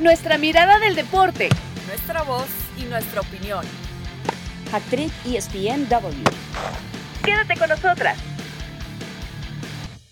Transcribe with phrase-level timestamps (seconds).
[0.00, 1.48] nuestra mirada del deporte,
[1.88, 3.64] nuestra voz y nuestra opinión.
[4.72, 6.22] Actriz ESPNW.
[7.24, 8.16] Quédate con nosotras.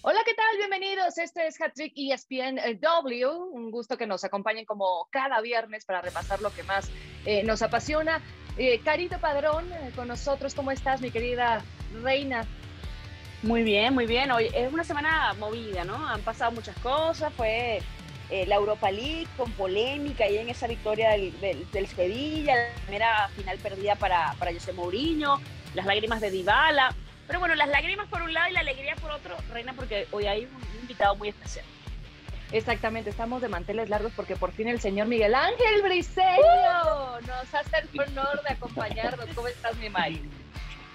[0.02, 0.56] Hola, ¿qué tal?
[0.58, 1.18] Bienvenidos.
[1.18, 3.28] Este es Hattrick ESPNW.
[3.52, 6.90] Un gusto que nos acompañen como cada viernes para repasar lo que más
[7.24, 8.20] eh, nos apasiona.
[8.56, 11.62] Eh, Carito Padrón, eh, con nosotros, ¿cómo estás, mi querida
[12.02, 12.44] reina?
[13.42, 14.32] Muy bien, muy bien.
[14.32, 16.08] Hoy es una semana movida, ¿no?
[16.08, 17.32] Han pasado muchas cosas.
[17.34, 17.82] Fue
[18.30, 23.58] la Europa League con polémica y en esa victoria del, del, Sevilla, la primera final
[23.58, 25.40] perdida para, para José Mourinho,
[25.74, 26.94] las lágrimas de Dybala.
[27.26, 30.26] Pero bueno, las lágrimas por un lado y la alegría por otro, Reina, porque hoy
[30.26, 31.64] hay un invitado muy especial.
[32.52, 37.76] Exactamente, estamos de manteles largos porque por fin el señor Miguel Ángel Briseño nos hace
[37.92, 39.26] el honor de acompañarnos.
[39.34, 40.22] ¿Cómo estás, mi Mike?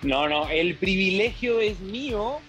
[0.02, 2.40] No, no, el privilegio es mío.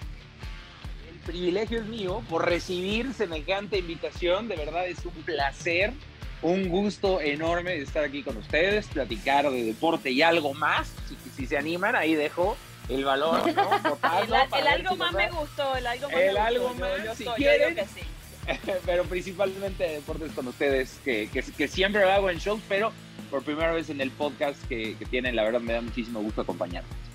[1.27, 4.49] Privilegio es mío por recibir semejante invitación.
[4.49, 5.93] De verdad es un placer,
[6.43, 10.93] un gusto enorme estar aquí con ustedes, platicar de deporte y algo más.
[11.09, 12.57] Si, si se animan, ahí dejo
[12.89, 13.71] el valor, ¿no?
[14.23, 16.81] el, algo más me gustó, el algo más el me algo gustó.
[16.81, 18.01] más, yo, si yo quieren, que sí.
[18.87, 22.93] pero principalmente deportes con ustedes, que, que, que, siempre lo hago en shows, pero
[23.31, 26.41] por primera vez en el podcast que, que tienen, la verdad me da muchísimo gusto
[26.41, 27.12] acompañarlos.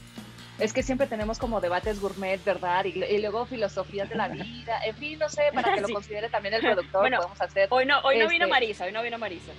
[0.59, 2.86] Es que siempre tenemos como debates gourmet, ¿verdad?
[2.86, 4.83] Y, y, luego filosofías de la vida.
[4.86, 7.67] En fin, no sé, para que lo considere también el productor, bueno, podemos hacer.
[7.72, 8.33] Hoy no, hoy no este...
[8.33, 9.52] vino Marisa, hoy no vino Marisa.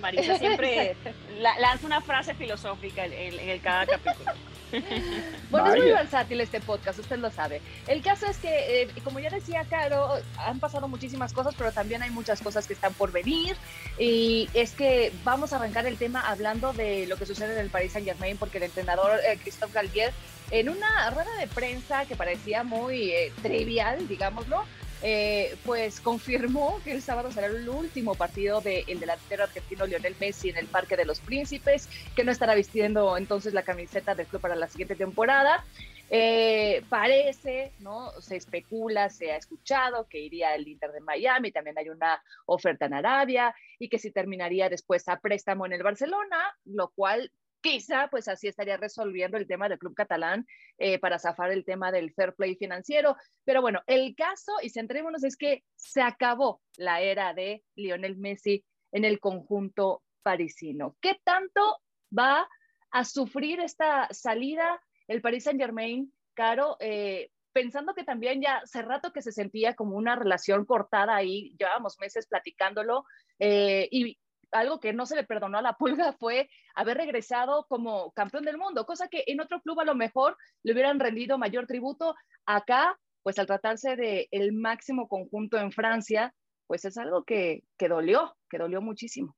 [0.00, 0.96] Marisa siempre
[1.38, 4.32] la, lanza una frase filosófica en, en, en cada capítulo.
[5.50, 5.76] Bueno, Vaya.
[5.78, 7.60] es muy versátil este podcast, usted lo sabe.
[7.86, 12.02] El caso es que, eh, como ya decía Caro, han pasado muchísimas cosas, pero también
[12.02, 13.56] hay muchas cosas que están por venir.
[13.98, 17.70] Y es que vamos a arrancar el tema hablando de lo que sucede en el
[17.70, 20.12] Paris Saint Germain, porque el entrenador eh, Christophe Galtier,
[20.50, 24.64] en una rueda de prensa que parecía muy eh, trivial, digámoslo,
[25.02, 30.16] eh, pues confirmó que el sábado será el último partido del de delantero argentino Lionel
[30.18, 34.26] Messi en el Parque de los Príncipes, que no estará vistiendo entonces la camiseta del
[34.26, 35.64] club para la siguiente temporada.
[36.08, 38.12] Eh, parece, ¿no?
[38.20, 42.86] Se especula, se ha escuchado que iría al Inter de Miami, también hay una oferta
[42.86, 47.32] en Arabia y que si terminaría después a préstamo en el Barcelona, lo cual
[47.66, 50.46] quizá pues así estaría resolviendo el tema del club catalán
[50.78, 53.16] eh, para zafar el tema del fair play financiero.
[53.44, 58.64] Pero bueno, el caso, y centrémonos, es que se acabó la era de Lionel Messi
[58.92, 60.96] en el conjunto parisino.
[61.00, 61.80] ¿Qué tanto
[62.16, 62.48] va
[62.92, 66.76] a sufrir esta salida el Paris Saint Germain, Caro?
[66.78, 71.52] Eh, pensando que también ya hace rato que se sentía como una relación cortada ahí,
[71.58, 73.04] llevábamos meses platicándolo,
[73.40, 74.18] eh, y
[74.52, 78.58] algo que no se le perdonó a la pulga fue haber regresado como campeón del
[78.58, 82.14] mundo, cosa que en otro club a lo mejor le hubieran rendido mayor tributo.
[82.46, 86.34] Acá, pues al tratarse de el máximo conjunto en Francia,
[86.66, 89.36] pues es algo que, que dolió, que dolió muchísimo.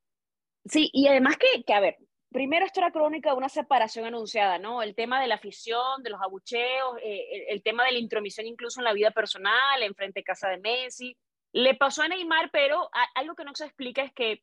[0.64, 1.96] Sí, y además que, que, a ver,
[2.30, 4.82] primero esto era crónica de una separación anunciada, ¿no?
[4.82, 8.80] El tema de la afición, de los abucheos, eh, el, tema de la intromisión incluso
[8.80, 11.16] en la vida personal, en frente a casa de Messi.
[11.52, 14.42] Le pasó a Neymar, pero algo que no se explica es que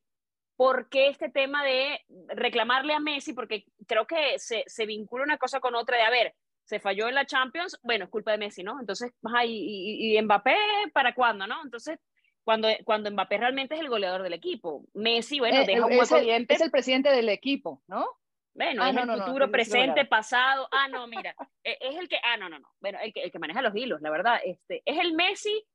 [0.55, 1.99] ¿Por qué este tema de
[2.29, 3.33] reclamarle a Messi?
[3.33, 6.33] Porque creo que se, se, vincula una cosa con otra de, a ver,
[6.63, 8.79] se falló en la Champions, bueno, es culpa de Messi, ¿no?
[8.79, 10.55] Entonces, ay, y, y, Mbappé,
[10.93, 11.61] ¿para cuándo, no?
[11.63, 11.99] Entonces,
[12.43, 14.85] cuando, cuando Mbappé realmente es el goleador del equipo.
[14.93, 16.25] Messi, bueno, eh, deja un es hueco.
[16.47, 18.05] Es el presidente del equipo, ¿no?
[18.53, 20.69] Bueno, ah, es no, el no, futuro, no, presente, pasado.
[20.71, 22.69] Ah, no, mira, es el que, ah, no, no, no.
[22.79, 24.39] Bueno, el que, el que maneja los hilos, la verdad.
[24.45, 25.65] Este, es el Messi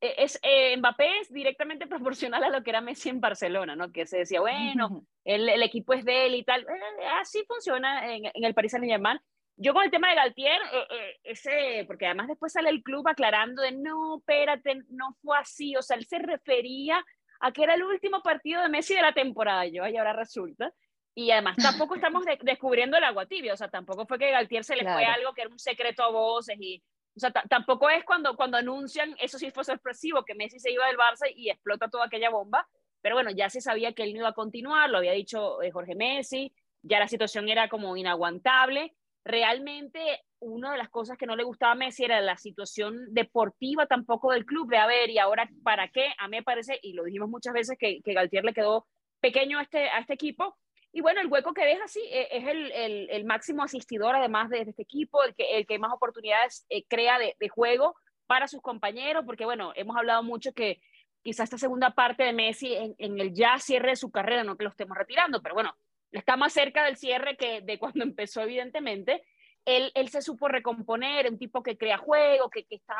[0.00, 3.92] es, eh, Mbappé es directamente proporcional a lo que era Messi en Barcelona, ¿no?
[3.92, 6.62] Que se decía, bueno, el, el equipo es de él y tal.
[6.62, 9.18] Eh, así funciona en, en el Paris Saint-Germain.
[9.56, 13.60] Yo con el tema de Galtier, eh, ese, porque además después sale el club aclarando
[13.60, 15.76] de, no, espérate, no fue así.
[15.76, 17.04] O sea, él se refería
[17.40, 19.66] a que era el último partido de Messi de la temporada.
[19.66, 20.72] Yo, y ahora resulta.
[21.14, 23.52] Y además tampoco estamos de, descubriendo el agua tibia.
[23.52, 24.98] O sea, tampoco fue que Galtier se le claro.
[24.98, 26.82] fue algo que era un secreto a voces y
[27.20, 30.86] o sea, tampoco es cuando, cuando anuncian, eso sí fue sorpresivo, que Messi se iba
[30.86, 32.66] del Barça y explota toda aquella bomba,
[33.02, 35.70] pero bueno, ya se sabía que él no iba a continuar, lo había dicho eh,
[35.70, 36.50] Jorge Messi,
[36.80, 38.94] ya la situación era como inaguantable.
[39.22, 43.84] Realmente, una de las cosas que no le gustaba a Messi era la situación deportiva
[43.84, 46.14] tampoco del club, de a ver, y ahora, ¿para qué?
[46.16, 48.86] A mí me parece, y lo dijimos muchas veces, que, que Galtier le quedó
[49.20, 50.56] pequeño este, a este equipo,
[50.92, 52.72] y bueno, el hueco que deja, sí, es el,
[53.10, 57.18] el, máximo asistidor además de, este equipo, el que, el que más oportunidades eh, crea
[57.18, 57.94] de, juego
[58.26, 60.80] para sus compañeros, porque bueno, hemos hablado mucho que
[61.22, 64.56] quizá esta segunda parte de Messi en, en, el ya cierre de su carrera, no
[64.56, 65.76] que lo estemos retirando, pero bueno,
[66.10, 69.22] está más cerca del cierre que de cuando empezó, evidentemente.
[69.66, 72.96] él, él se supo recomponer, un tipo que crea juego, que, que está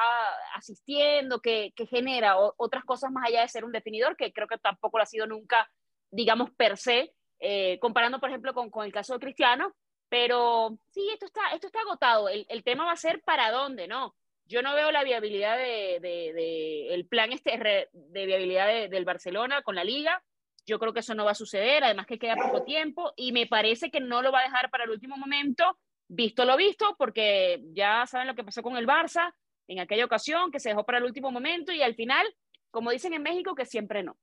[0.55, 4.59] asistiendo, que, que genera otras cosas más allá de ser un definidor, que creo que
[4.59, 5.69] tampoco lo ha sido nunca,
[6.13, 9.75] digamos, per se, eh, comparando, por ejemplo, con, con, el caso de Cristiano,
[10.09, 12.29] pero sí, esto está, esto está agotado.
[12.29, 14.15] El, el tema va a ser para dónde, ¿no?
[14.51, 17.57] Yo no veo la viabilidad de, de, de el plan este
[17.93, 20.23] de viabilidad del Barcelona con la liga.
[20.67, 23.47] Yo creo que eso no va a suceder, además que queda poco tiempo y me
[23.47, 25.79] parece que no lo va a dejar para el último momento,
[26.09, 29.33] visto lo visto, porque ya saben lo que pasó con el Barça
[29.69, 32.27] en aquella ocasión, que se dejó para el último momento y al final,
[32.73, 34.19] como dicen en México, que siempre no.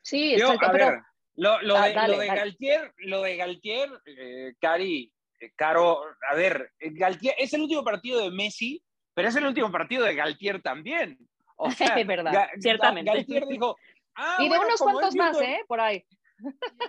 [0.00, 1.00] Sí, Yo, a ver,
[1.36, 6.72] lo, lo, de, lo, de, Galtier, lo de Galtier, eh, Cari, eh, Caro, a ver,
[6.78, 8.82] Galtier es el último partido de Messi,
[9.14, 11.18] pero es el último partido de Galtier también.
[11.56, 13.10] O sea, es verdad, ciertamente.
[13.10, 13.76] Galtier dijo,
[14.14, 15.60] ah, y de unos cuantos más, ¿eh?
[15.66, 16.04] Por ahí.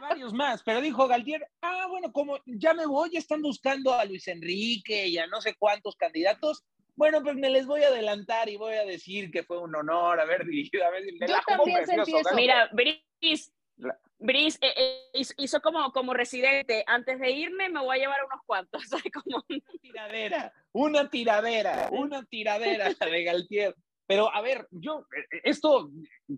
[0.01, 4.03] varios más, pero dijo Galtier, ah, bueno, como ya me voy, ya están buscando a
[4.05, 6.63] Luis Enrique y a no sé cuántos candidatos,
[6.95, 10.19] bueno, pues me les voy a adelantar y voy a decir que fue un honor
[10.19, 12.35] haber dirigido a ver, Yo también sentí eso.
[12.35, 13.51] Mira, Brice,
[14.23, 14.73] Brice eh,
[15.13, 18.81] eh, hizo como, como residente, antes de irme me voy a llevar unos cuantos,
[19.13, 23.75] como una tiradera, una tiradera, una tiradera de Galtier.
[24.07, 25.91] Pero a ver, yo, eh, esto,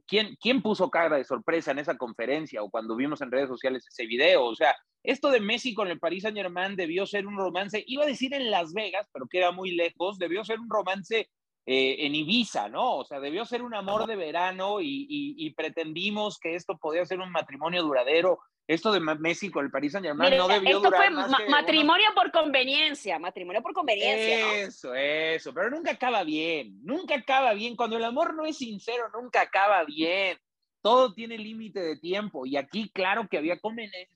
[0.08, 3.86] ¿quién, ¿quién puso cara de sorpresa en esa conferencia o cuando vimos en redes sociales
[3.88, 4.46] ese video?
[4.46, 8.04] O sea, esto de Messi con el Paris Saint Germain debió ser un romance, iba
[8.04, 11.30] a decir en Las Vegas, pero queda muy lejos, debió ser un romance
[11.68, 12.98] eh, en Ibiza, ¿no?
[12.98, 17.32] O sea, debió ser un amor de verano y, pretendimos que esto podía ser un
[17.32, 18.40] matrimonio duradero.
[18.68, 22.32] Esto de Messi con el Paris Saint Germain no debió esto fue más matrimonio por
[22.32, 24.64] conveniencia, matrimonio por conveniencia.
[24.64, 27.76] Eso, eso, pero nunca acaba bien, nunca acaba bien.
[27.76, 30.38] Cuando el amor no es sincero, nunca acaba bien.
[30.82, 33.60] Todo tiene límite de tiempo y aquí claro que había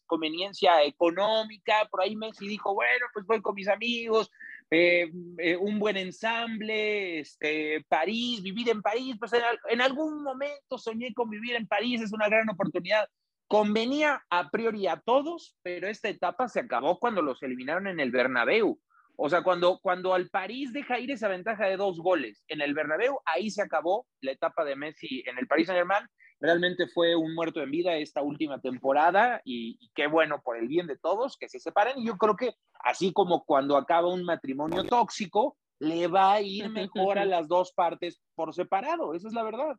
[0.05, 4.29] conveniencia económica, por ahí Messi dijo, bueno, pues voy con mis amigos,
[4.71, 9.33] eh, eh, un buen ensamble, este, París, vivir en París, pues
[9.69, 13.07] en, algún momento soñé con vivir en París, es una gran oportunidad.
[13.47, 18.11] Convenía a priori a todos, pero esta etapa se acabó cuando los eliminaron en el
[18.11, 18.79] Bernabéu.
[19.15, 22.75] O sea, cuando, cuando al París deja ir esa ventaja de dos goles en el
[22.75, 26.07] Bernabéu, ahí se acabó la etapa de Messi en el Paris Saint-Germain
[26.39, 30.87] Realmente fue un muerto en vida esta última temporada y, qué bueno por el bien
[30.87, 31.99] de todos que se separen.
[31.99, 32.53] Y yo creo que
[32.83, 37.73] así como cuando acaba un matrimonio tóxico, le va a ir mejor a las dos
[37.73, 39.13] partes por separado.
[39.13, 39.75] Esa es la verdad.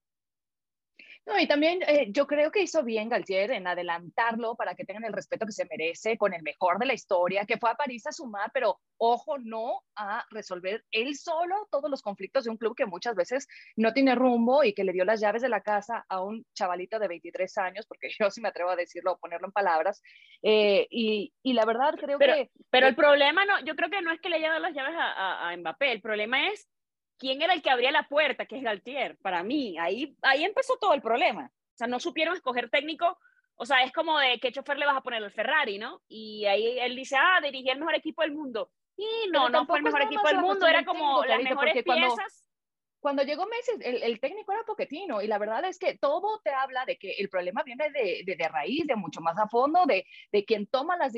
[1.26, 5.04] No, y también eh, yo creo que hizo bien Galtier en adelantarlo para que tengan
[5.04, 8.06] el respeto que se merece con el mejor de la historia, que fue a París
[8.06, 12.74] a sumar, pero ojo, no a resolver él solo todos los conflictos de un club
[12.74, 13.46] que muchas veces
[13.76, 16.98] no tiene rumbo y que le dio las llaves de la casa a un chavalito
[16.98, 20.02] de 23 años, porque yo sí me atrevo a decirlo o ponerlo en palabras.
[20.42, 22.50] Eh, y, y, la verdad creo que...
[22.70, 24.96] Pero el problema, no, yo creo que no es que le haya dado las llaves
[24.96, 26.66] a, a, a Mbappé, el problema es
[27.20, 30.76] quién era el que abría la puerta, que es Galtier, para mí, ahí, ahí empezó
[30.78, 31.52] todo el problema.
[31.52, 33.18] O sea, no supieron escoger técnico,
[33.54, 36.00] o sea, es como de qué chofer le vas a poner al Ferrari, ¿no?
[36.08, 38.72] Y ahí él dice, ah, dirigí el mejor equipo del mundo.
[38.96, 42.46] Y no, no fue el mejor equipo del mundo, era como las mejores piezas.
[43.00, 46.84] Cuando, llegó Messi, el, técnico era Poquetino, y la verdad es que todo te habla
[46.84, 50.44] de que el problema viene de, de, raíz, de mucho más a fondo, de, de
[50.44, 51.14] quien toma las,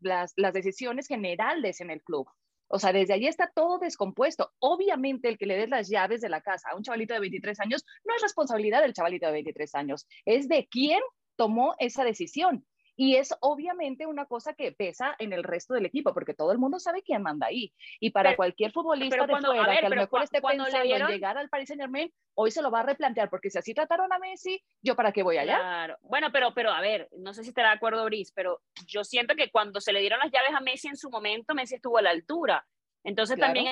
[0.00, 2.28] las, las decisiones generales en el club.
[2.72, 4.52] O sea, desde allí está todo descompuesto.
[4.60, 7.58] Obviamente, el que le des las llaves de la casa a un chavalito de 23
[7.60, 11.00] años no es responsabilidad del chavalito de 23 años, es de quién
[11.36, 12.64] tomó esa decisión.
[13.00, 16.58] Y es obviamente una cosa que pesa en el resto del equipo, porque todo el
[16.58, 17.72] mundo sabe quién manda ahí.
[17.98, 21.48] Y para cualquier futbolista de fuera que a lo mejor esté pensando en llegar al
[21.48, 24.62] Paris Saint Germain, hoy se lo va a replantear, porque si así trataron a Messi,
[24.82, 25.56] ¿yo para qué voy allá?
[25.56, 25.96] Claro.
[26.02, 29.34] Bueno, pero, pero a ver, no sé si estará de acuerdo, Brice, pero yo siento
[29.34, 32.02] que cuando se le dieron las llaves a Messi en su momento, Messi estuvo a
[32.02, 32.66] la altura.
[33.02, 33.66] Entonces también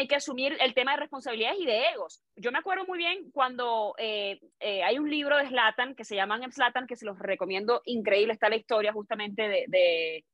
[0.00, 2.22] hay que asumir el tema de responsabilidades y de egos.
[2.36, 6.16] Yo me acuerdo muy bien cuando eh, eh, hay un libro de Slatan que se
[6.16, 10.24] llama Slatan, que se los recomiendo, increíble, está la historia justamente de,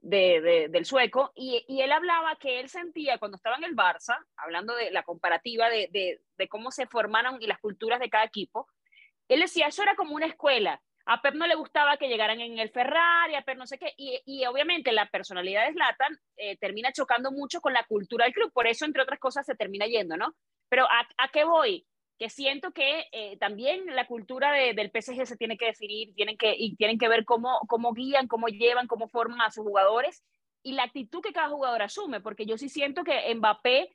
[0.00, 4.16] de, del sueco, y, y, él hablaba que él sentía cuando estaba en el Barça,
[4.36, 8.68] hablando de la comparativa de, cómo se formaron y las culturas de cada equipo,
[9.28, 12.58] él decía, eso era como una escuela, a Pep no le gustaba que llegaran en
[12.58, 16.56] el Ferrari, a Pep no sé qué, y, y obviamente la personalidad de Zlatan eh,
[16.56, 19.86] termina chocando mucho con la cultura del club, por eso, entre otras cosas, se termina
[19.86, 20.34] yendo, ¿no?
[20.68, 21.86] Pero ¿a, a qué voy?
[22.18, 26.54] Que siento que eh, también la cultura del PSG se tiene que definir, tienen que,
[26.56, 30.24] y tienen que ver cómo, cómo guían, cómo llevan, cómo forman a sus jugadores
[30.62, 33.94] y la actitud que cada jugador asume, porque yo sí siento que Mbappé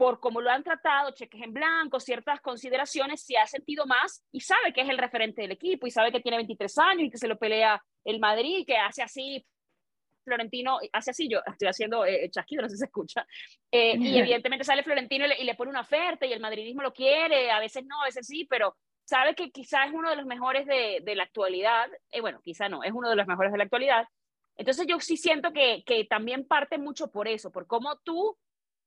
[0.00, 4.40] por cómo lo han tratado, cheques en blanco, ciertas consideraciones, se ha sentido más y
[4.40, 7.18] sabe que es el referente del equipo y sabe que tiene 23 años y que
[7.18, 9.44] se lo pelea el Madrid, que hace así
[10.24, 13.26] Florentino, hace así, yo estoy haciendo eh, chasquido, no sé si se escucha,
[13.70, 17.50] eh, y evidentemente sale Florentino y le, pone una oferta y el madridismo lo quiere,
[17.50, 20.64] a veces no, a veces sí, pero sabe que quizás es uno de los mejores
[20.64, 23.64] de, de la actualidad, eh, bueno, quizá no, es uno de los mejores de la
[23.64, 24.06] actualidad.
[24.56, 28.38] Entonces yo sí siento que, que también parte mucho por eso, por cómo tú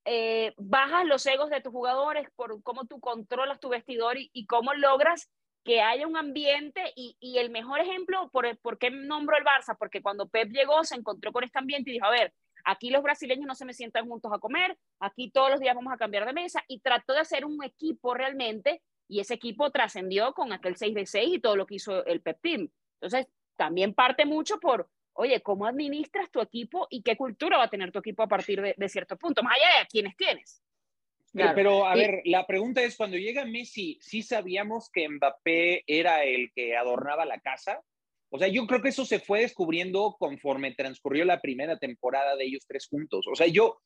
[0.05, 4.73] eh, bajas los egos de tus jugadores, por cómo tú controlas tu vestidor y, cómo
[4.73, 5.29] logras
[5.63, 9.77] que haya un ambiente y, y el mejor ejemplo, por, ¿por qué nombro el Barça?
[9.77, 12.33] Porque cuando Pep llegó se encontró con este ambiente y dijo, a ver,
[12.65, 15.93] aquí los brasileños no se me sientan juntos a comer, aquí todos los días vamos
[15.93, 20.33] a cambiar de mesa y trató de hacer un equipo realmente y ese equipo trascendió
[20.33, 22.69] con aquel 6 de 6 y todo lo que hizo el Pep Team.
[22.99, 27.69] Entonces, también parte mucho por, oye, ¿cómo administras tu equipo y qué cultura va a
[27.69, 29.43] tener tu equipo a partir de, de cierto punto?
[29.43, 30.63] Más allá de a quienes tienes.
[31.33, 36.51] Pero a ver, la pregunta es, cuando llega Messi, ¿sí sabíamos que Mbappé era el
[36.53, 37.81] que adornaba la casa?
[38.29, 42.45] O sea, yo creo que eso se fue descubriendo conforme transcurrió la primera temporada de
[42.45, 43.25] ellos tres juntos.
[43.31, 43.79] O sea, yo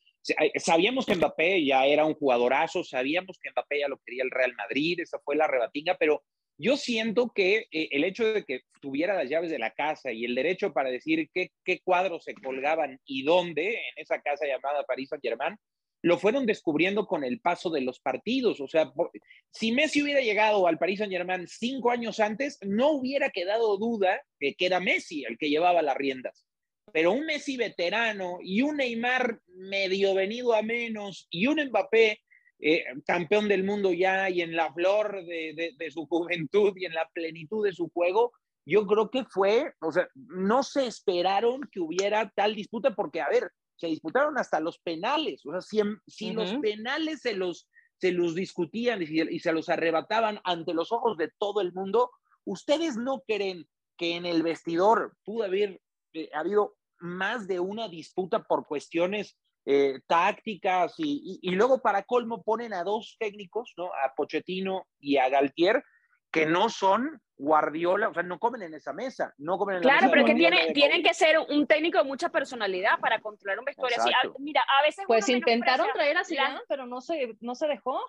[0.56, 4.54] sabíamos que Mbappé ya era un jugadorazo, sabíamos que Mbappé ya lo quería el Real
[4.56, 6.24] Madrid, esa fue la rebatinga, pero
[6.58, 10.26] yo siento que eh, el hecho de que tuviera las llaves de la casa y
[10.26, 11.52] el derecho para decir qué,
[11.84, 15.56] cuadros se colgaban y dónde en esa casa llamada París Saint-Germain,
[16.04, 18.62] lo fueron descubriendo con el paso de los partidos.
[18.62, 18.92] O sea,
[19.52, 24.22] si Messi hubiera llegado al Paris Saint Germain cinco años antes, no hubiera quedado duda
[24.40, 26.46] de que era Messi el que llevaba las riendas.
[26.94, 32.20] Pero un Messi veterano y un Neymar medio venido a menos y un Mbappé
[32.60, 36.94] eh, campeón del mundo ya y en la flor de, de su juventud y en
[36.94, 38.34] la plenitud de su juego,
[38.66, 43.30] yo creo que fue, o sea, no se esperaron que hubiera tal disputa porque, a
[43.30, 45.46] ver, se disputaron hasta los penales.
[45.46, 50.40] O sea, si, si los penales se los, se los discutían y, se los arrebataban
[50.44, 52.12] ante los ojos de todo el mundo,
[52.44, 55.82] ¿ustedes no creen que en el vestidor pudo haber
[56.14, 59.38] eh, habido más de una disputa por cuestiones
[59.70, 63.88] eh, tácticas y, y, luego para colmo ponen a dos técnicos, ¿no?
[63.88, 65.84] A Pochettino y a Galtier,
[66.32, 70.04] que no son Guardiola, o sea, no comen en esa mesa, no comen en Claro,
[70.04, 73.60] mesa pero es que tiene, tienen que ser un técnico de mucha personalidad para controlar
[73.60, 74.10] un vestuario así.
[74.40, 78.00] mira, a veces pues intentaron traer a Zidane, pero no se, no se dejó.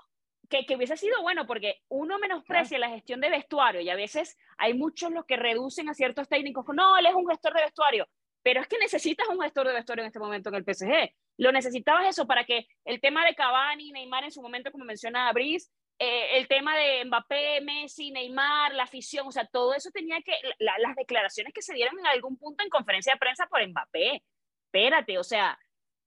[0.49, 4.39] Que, que, hubiese sido bueno porque uno menosprecia la gestión de vestuario y a veces
[4.57, 8.07] hay muchos los que reducen a ciertos técnicos, no, él es un gestor de vestuario,
[8.43, 11.15] pero es que necesitas un gestor de vestuario en este momento en el PSG.
[11.39, 15.33] Lo necesitabas eso para que el tema de Cavani, Neymar en su momento, como menciona
[15.33, 20.21] Brice, eh, el tema de Mbappé, Messi, Neymar, la afición, o sea, todo eso tenía
[20.23, 24.23] que, las declaraciones que se dieron en algún punto en conferencia de prensa por Mbappé,
[24.67, 25.59] espérate, o sea,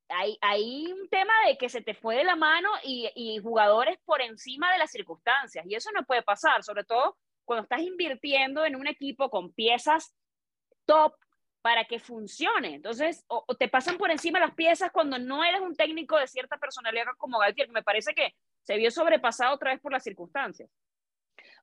[0.07, 3.97] hay, hay un tema de que se te fue de la mano y, y jugadores
[4.05, 8.65] por encima de las circunstancias, y eso no puede pasar, sobre todo cuando estás invirtiendo
[8.65, 10.15] en un equipo con piezas
[10.85, 11.13] top
[11.61, 12.75] para que funcione.
[12.75, 16.57] Entonces, o, te pasan por encima las piezas cuando no eres un técnico de cierta
[16.57, 17.69] personalidad como Galtier.
[17.69, 20.69] Me parece que se vio sobrepasado otra vez por las circunstancias.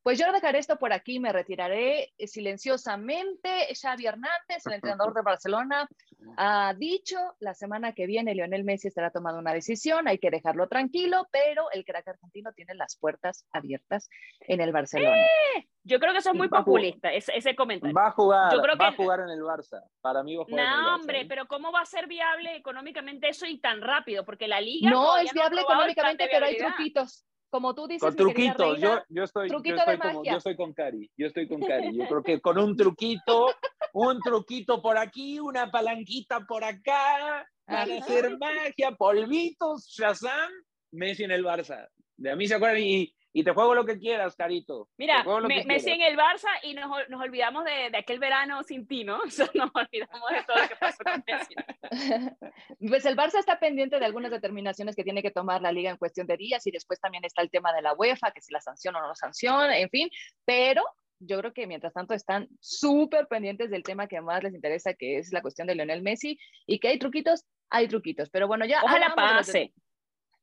[0.02, 3.68] Pues yo dejaré esto por aquí, me retiraré silenciosamente.
[3.74, 5.88] Xavi Hernández, el entrenador de Barcelona,
[6.36, 10.68] ha dicho la semana que viene Lionel Messi estará tomando una decisión, hay que dejarlo
[10.68, 14.08] tranquilo, pero el crack argentino tiene las puertas abiertas
[14.40, 15.16] en el Barcelona.
[15.16, 15.68] ¡Eh!
[15.84, 17.94] Yo creo que eso es muy populista, ese, ese, comentario.
[17.94, 19.82] Va a jugar, yo creo va a jugar en el Barça.
[20.02, 20.94] Para mí va a jugar no, en el Barça.
[21.00, 24.24] hombre, pero ¿cómo va a ser viable económicamente eso y tan rápido?
[24.24, 28.02] Porque la liga no es viable económicamente, pero hay truquitos como tú dices.
[28.02, 31.60] Con truquito, yo, yo, estoy, yo, estoy como, yo estoy con Cari, yo estoy con
[31.60, 31.96] Cari.
[31.96, 33.46] Yo creo que con un truquito,
[33.92, 40.50] un truquito por aquí, una palanquita por acá, para hacer magia, polvitos, Shazam,
[40.92, 41.88] Messi en el Barça.
[42.16, 44.88] De a mí se acuerdan y, y te juego lo que quieras, Carito.
[44.96, 48.86] Mira, me, Messi en el Barça y nos, nos olvidamos de, de, aquel verano sin
[48.86, 49.20] ti, ¿no?
[49.26, 51.54] O sea, nos olvidamos de todo lo que pasó con Messi.
[52.88, 55.96] Pues el Barça está pendiente de algunas determinaciones que tiene que tomar la liga en
[55.96, 58.60] cuestión de días y después también está el tema de la UEFA, que si la
[58.60, 60.08] sanciona o no la sanciona, en fin,
[60.44, 60.82] pero
[61.20, 65.18] yo creo que mientras tanto están súper pendientes del tema que más les interesa, que
[65.18, 68.82] es la cuestión de Lionel Messi, y que hay truquitos, hay truquitos, pero bueno, ya...
[68.82, 69.72] Ojalá pase.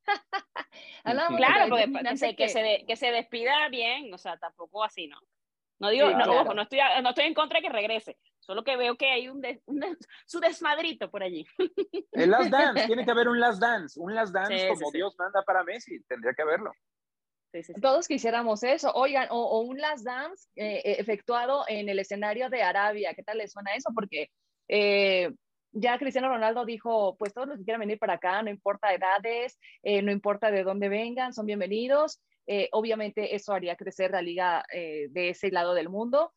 [1.37, 5.19] claro, porque que, que, se que se despida bien, o sea, tampoco así, ¿no?
[5.79, 8.77] No digo, no, ojo, no estoy, no estoy en contra de que regrese, solo que
[8.77, 9.79] veo que hay un, un
[10.25, 11.45] su desmadrito por allí.
[12.11, 14.97] El Last Dance, tiene que haber un Last Dance, un Last Dance sí, como sí,
[14.97, 16.71] Dios manda para Messi, tendría que haberlo.
[17.81, 22.63] Todos quisiéramos eso, oigan, o, o un Last Dance eh, efectuado en el escenario de
[22.63, 23.91] Arabia, ¿qué tal les suena eso?
[23.93, 24.29] Porque
[24.67, 25.31] eh,
[25.75, 29.59] ya Cristiano Ronaldo dijo, pues todos los que quieran venir para acá, no importa edades,
[29.83, 32.21] eh, no importa de dónde vengan, son bienvenidos.
[32.47, 36.31] Eh, obviamente eso haría crecer la liga eh, de ese lado del mundo.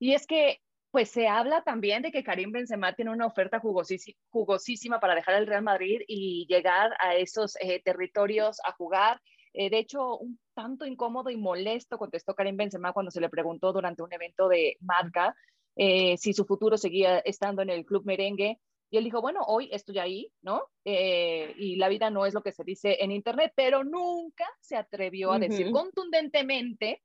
[0.00, 0.58] Y es que
[0.90, 5.46] pues se habla también de que Karim Benzema tiene una oferta jugosísima para dejar el
[5.46, 7.54] Real Madrid y llegar a esos
[7.84, 9.20] territorios a jugar.
[9.52, 14.04] De hecho, un tanto incómodo y molesto contestó Karim Benzema cuando se le preguntó durante
[14.04, 15.34] un evento de Marca
[15.76, 18.58] eh, si su futuro seguía estando en el club merengue.
[18.90, 20.68] Y él dijo, bueno, hoy estoy ahí, ¿no?
[20.84, 25.32] y la vida no es lo que se dice en Internet, pero nunca se atrevió
[25.32, 27.02] a decir contundentemente,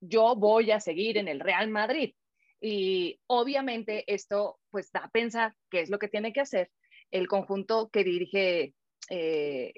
[0.00, 2.14] yo voy a seguir en el Real Madrid.
[2.60, 6.70] Y obviamente esto pues da a pensar qué es lo que tiene que hacer
[7.10, 8.74] el conjunto que dirige
[9.08, 9.72] eh,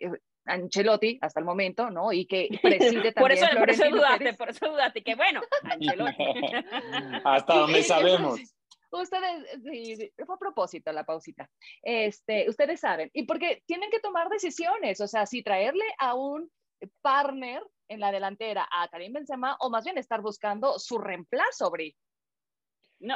[0.47, 2.13] Ancelotti hasta el momento, ¿no?
[2.13, 6.25] Y que preside también por eso, por eso dudaste, por eso dudaste, que bueno, Ancelotti.
[7.25, 8.41] hasta donde sabemos.
[8.91, 11.49] Ustedes, fue a propósito la pausita,
[11.83, 16.51] este, ustedes saben, y porque tienen que tomar decisiones, o sea, si traerle a un
[17.01, 21.97] partner en la delantera a Karim Benzema o más bien estar buscando su reemplazo, Bri.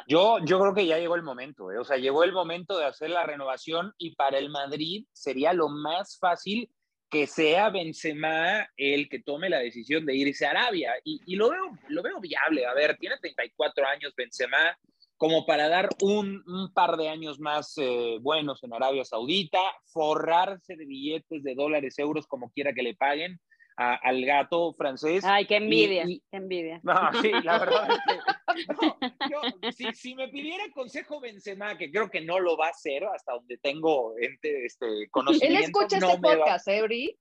[0.09, 1.79] Yo, yo creo que ya llegó el momento, ¿eh?
[1.79, 5.69] o sea, llegó el momento de hacer la renovación y para el Madrid sería lo
[5.69, 6.71] más fácil
[7.11, 10.93] que sea Benzema el que tome la decisión de irse a Arabia.
[11.05, 12.67] Y, lo, veo, lo veo viable.
[12.67, 14.79] A ver, tiene 34 años Benzema,
[15.17, 16.43] como para dar un,
[16.75, 22.27] par de años más eh, buenos en Arabia Saudita, forrarse de billetes de dólares, euros,
[22.27, 23.41] como quiera que le paguen
[23.77, 25.25] al gato francés.
[25.25, 26.81] Ay, qué envidia, qué envidia.
[26.83, 32.41] No, sí, la verdad es que si, me pidiera consejo Benzema, que creo que no
[32.41, 35.59] lo va a hacer hasta donde tengo este, conocimiento.
[35.59, 37.17] Él escucha este podcast, ¿eh,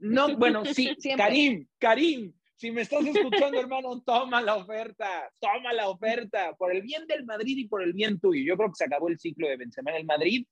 [0.00, 5.88] No, bueno, sí, Karim, Karim, si me estás escuchando, hermano, toma la oferta, toma la
[5.88, 8.42] oferta, por el bien del Madrid y por el bien tuyo.
[8.44, 10.46] Yo creo que se acabó el ciclo de Benzema en el Madrid,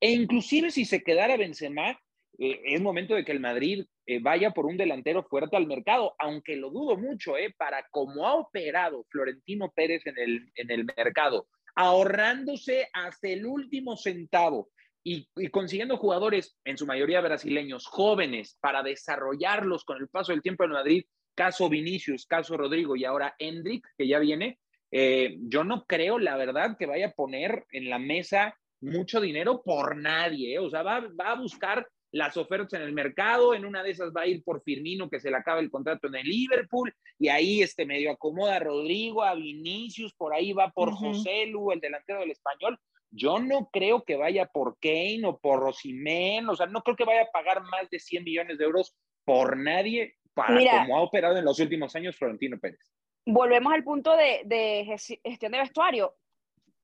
[0.00, 1.98] e inclusive si se quedara Benzema,
[2.38, 6.16] eh, es momento de que el Madrid eh, vaya por un delantero fuerte al mercado,
[6.18, 10.84] aunque lo dudo mucho, eh, para cómo ha operado Florentino Pérez en el, en el
[10.84, 14.68] mercado, ahorrándose hasta el último centavo
[15.04, 20.64] y, consiguiendo jugadores, en su mayoría brasileños, jóvenes, para desarrollarlos con el paso del tiempo
[20.64, 21.04] en Madrid,
[21.36, 24.58] caso Vinicius, caso Rodrigo y ahora Hendrik, que ya viene,
[24.90, 29.62] eh, yo no creo, la verdad, que vaya a poner en la mesa mucho dinero
[29.62, 33.82] por nadie, o sea, va, va a buscar las ofertas en el mercado, en una
[33.82, 36.26] de esas va a ir por Firmino que se le acaba el contrato en el
[36.26, 41.46] Liverpool y ahí este medio acomoda a Rodrigo, a Vinicius, por ahí va por José
[41.46, 42.78] Lu, el delantero del español.
[43.12, 47.04] Yo no creo que vaya por Kane o por Rosimén, o sea, no creo que
[47.04, 51.36] vaya a pagar más de 100 millones de euros por nadie para como ha operado
[51.36, 52.80] en los últimos años Florentino Pérez.
[53.26, 54.84] Volvemos al punto de, de
[55.24, 56.16] gestión de vestuario,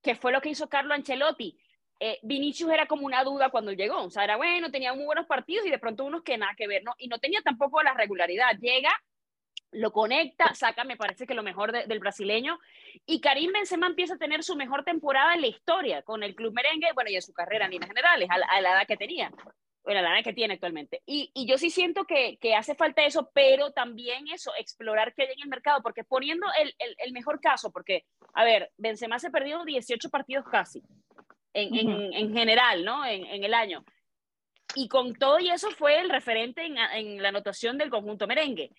[0.03, 1.59] que fue lo que hizo Carlo Ancelotti
[1.99, 5.27] eh, Vinicius era como una duda cuando llegó, o sea, era bueno, tenía muy buenos
[5.27, 6.95] partidos y de pronto unos que nada que ver, ¿no?
[6.99, 8.59] Y no tenía tampoco la regularidad.
[8.61, 8.91] Llega,
[9.73, 12.59] lo conecta, saca, me parece que lo mejor del brasileño.
[13.07, 16.53] Y Karim Benzema empieza a tener su mejor temporada en la historia con el club
[16.53, 19.31] merengue, bueno, y en su carrera en líneas generales, a la, edad que tenía,
[19.83, 21.03] bueno, a la edad que tiene actualmente.
[21.07, 25.43] Y, yo sí siento que, hace falta eso, pero también eso, explorar qué hay en
[25.45, 26.47] el mercado, porque poniendo
[26.99, 28.05] el mejor caso, porque,
[28.35, 30.83] a ver, Benzema se perdió 18 partidos casi
[31.57, 33.05] en, en, general, ¿no?
[33.05, 33.85] En, en, el año.
[34.75, 38.71] Y con todo y eso fue el referente en, la anotación del conjunto merengue.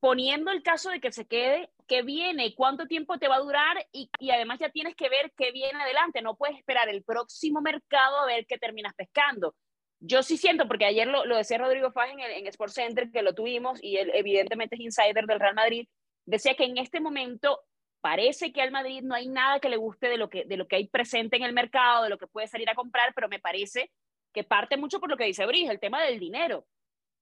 [0.00, 3.86] Poniendo el caso de que se quede, qué viene, cuánto tiempo te va a durar
[3.92, 6.22] y, y, además ya tienes que ver qué viene adelante.
[6.22, 9.54] No puedes esperar el próximo mercado a ver qué terminas pescando.
[9.98, 13.22] Yo sí siento, porque ayer lo, lo decía Rodrigo Faj en, en Sports Center, que
[13.22, 15.88] lo tuvimos y él evidentemente es insider del Real Madrid,
[16.26, 17.60] decía que en este momento
[18.00, 20.66] parece que al Madrid no hay nada que le guste de lo que, de lo
[20.66, 23.38] que hay presente en el mercado, de lo que puede salir a comprar, pero me
[23.38, 23.90] parece
[24.32, 26.66] que parte mucho por lo que dice Brice, el tema del dinero.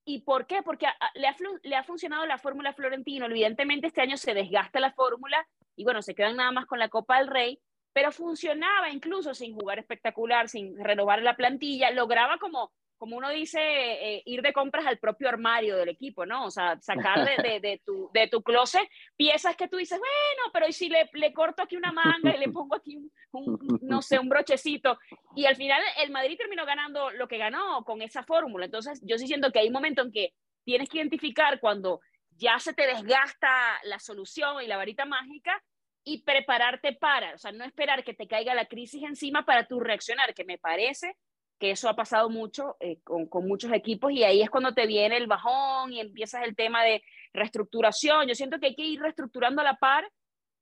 [0.05, 0.61] ¿Y por qué?
[0.61, 0.85] Porque
[1.15, 3.25] le, ha, le ha funcionado la fórmula Florentino.
[3.25, 6.89] Evidentemente este año se desgasta la fórmula y bueno, se quedan nada más con la
[6.89, 7.59] Copa del Rey,
[7.93, 12.71] pero funcionaba incluso sin jugar espectacular, sin renovar la plantilla, lograba como
[13.05, 16.45] como uno dice, eh, ir de compras al propio armario del equipo, ¿no?
[16.45, 20.73] O sea, sacar de, tu, de tu closet piezas que tú dices, bueno, pero ¿y
[20.73, 22.97] si le, le corto aquí una manga y le pongo aquí
[23.31, 24.97] un, no sé, un brochecito?
[25.35, 28.65] Y al final el Madrid terminó ganando lo que ganó con esa fórmula.
[28.65, 32.57] Entonces, yo sí siento que hay un momento en que tienes que identificar cuando ya
[32.57, 35.63] se te desgasta la solución y la varita mágica
[36.03, 39.79] y prepararte para, o sea, no esperar que te caiga la crisis encima para tú
[39.79, 41.15] reaccionar, que me parece
[41.59, 44.85] que eso ha pasado mucho eh, con, con, muchos equipos y ahí es cuando te
[44.87, 47.01] viene el bajón y empiezas el tema de
[47.33, 48.27] reestructuración.
[48.27, 50.09] Yo siento que hay que ir reestructurando a la par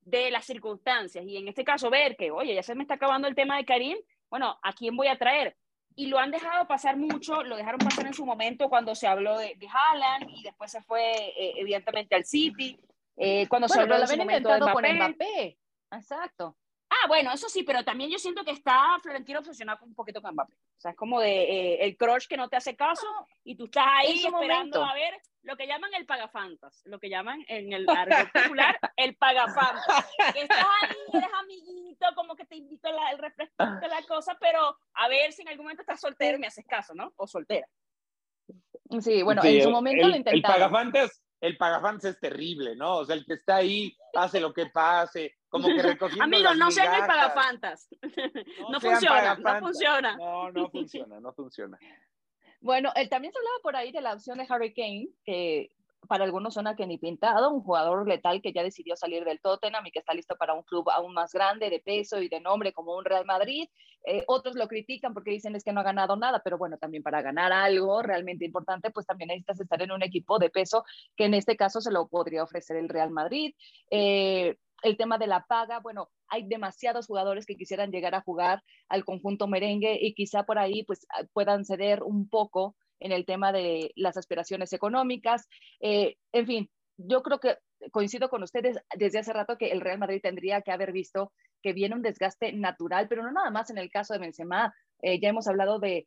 [0.02, 3.26] de las circunstancias y en este caso ver que, oye, ya se me está acabando
[3.26, 3.96] el tema de Karim,
[4.30, 5.56] bueno, ¿a quién voy a traer?
[5.96, 9.38] Y lo han dejado pasar mucho, lo dejaron pasar en su momento cuando se habló
[9.38, 12.78] de, de Haaland y después se fue eh, evidentemente al City,
[13.16, 15.58] eh, cuando se habló de su momento de Mbappé.
[15.92, 16.56] Exacto.
[17.04, 20.32] Ah, bueno, eso sí, pero también yo siento que está Florentino obsesionado un poquito con
[20.32, 20.54] Mbappé.
[20.54, 23.06] O sea, es como de eh, el crush que no te hace caso
[23.42, 27.44] y tú estás ahí esperando a ver lo que llaman el pagafantas, lo que llaman
[27.46, 30.10] en el árbol popular el pagafantas.
[30.32, 34.78] Que estás ahí, eres amiguito, como que te invito el refresco de la cosa, pero
[34.94, 37.12] a ver si en algún momento estás soltero y me haces caso, ¿no?
[37.16, 37.68] O soltera.
[39.00, 40.36] Sí, bueno, en su momento lo intentaron.
[40.36, 42.96] El pagafantas el pagafantas es terrible, ¿no?
[42.96, 46.70] O sea, el que está ahí hace lo que pase, como que recogiendo Amigos, no
[46.70, 47.88] sean el pagafantas.
[48.60, 50.16] No, no funciona, no funciona.
[50.16, 51.78] No, no funciona, no funciona.
[52.62, 55.70] Bueno, él también se hablaba por ahí de la opción de Harry Kane, que
[56.06, 59.86] para algunos suena que ni pintado, un jugador letal que ya decidió salir del Tottenham
[59.86, 62.72] y que está listo para un club aún más grande de peso y de nombre
[62.72, 63.68] como un Real Madrid.
[64.06, 67.02] Eh, otros lo critican porque dicen es que no ha ganado nada, pero bueno, también
[67.02, 70.84] para ganar algo realmente importante, pues también necesitas estar en un equipo de peso
[71.16, 73.54] que en este caso se lo podría ofrecer el Real Madrid.
[73.90, 78.62] Eh, el tema de la paga, bueno, hay demasiados jugadores que quisieran llegar a jugar
[78.88, 83.52] al conjunto merengue y quizá por ahí pues puedan ceder un poco en el tema
[83.52, 85.46] de las aspiraciones económicas.
[85.80, 87.58] Eh, en fin, yo creo que
[87.92, 91.30] coincido con ustedes desde hace rato que el Real Madrid tendría que haber visto
[91.62, 94.74] que viene un desgaste natural, pero no nada más en el caso de Benzema.
[95.02, 96.06] Eh, ya hemos hablado de,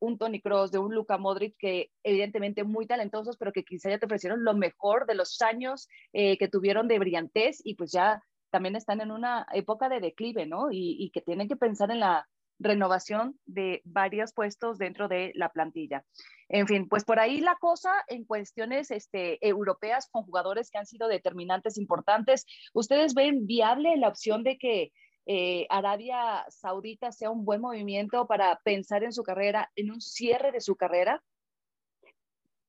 [0.00, 3.98] un Tony Cross, de un Luka Modric, que evidentemente muy talentosos, pero que quizá ya
[3.98, 8.22] te ofrecieron lo mejor de los años eh, que tuvieron de brillantez y pues ya
[8.50, 10.68] también están en una época de declive, ¿no?
[10.70, 12.26] Y que tienen que pensar en la,
[12.58, 16.04] renovación de varios puestos dentro de la plantilla.
[16.48, 20.86] En fin, pues por ahí la cosa en cuestiones este, europeas con jugadores que han
[20.86, 22.46] sido determinantes importantes.
[22.72, 24.92] ¿Ustedes ven viable la opción de que
[25.26, 30.52] eh, Arabia Saudita sea un buen movimiento para pensar en su carrera, en un cierre
[30.52, 31.22] de su carrera?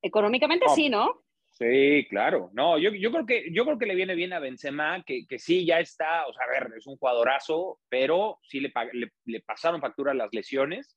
[0.01, 1.21] Económicamente sí, ¿no?
[1.57, 2.51] Sí, claro.
[2.53, 5.39] No, yo, yo, creo que, yo creo que le viene bien a Benzema, que, que
[5.39, 8.71] sí, ya está, o sea, a ver, es un jugadorazo, pero sí le,
[9.25, 10.95] le, pasaron factura las lesiones.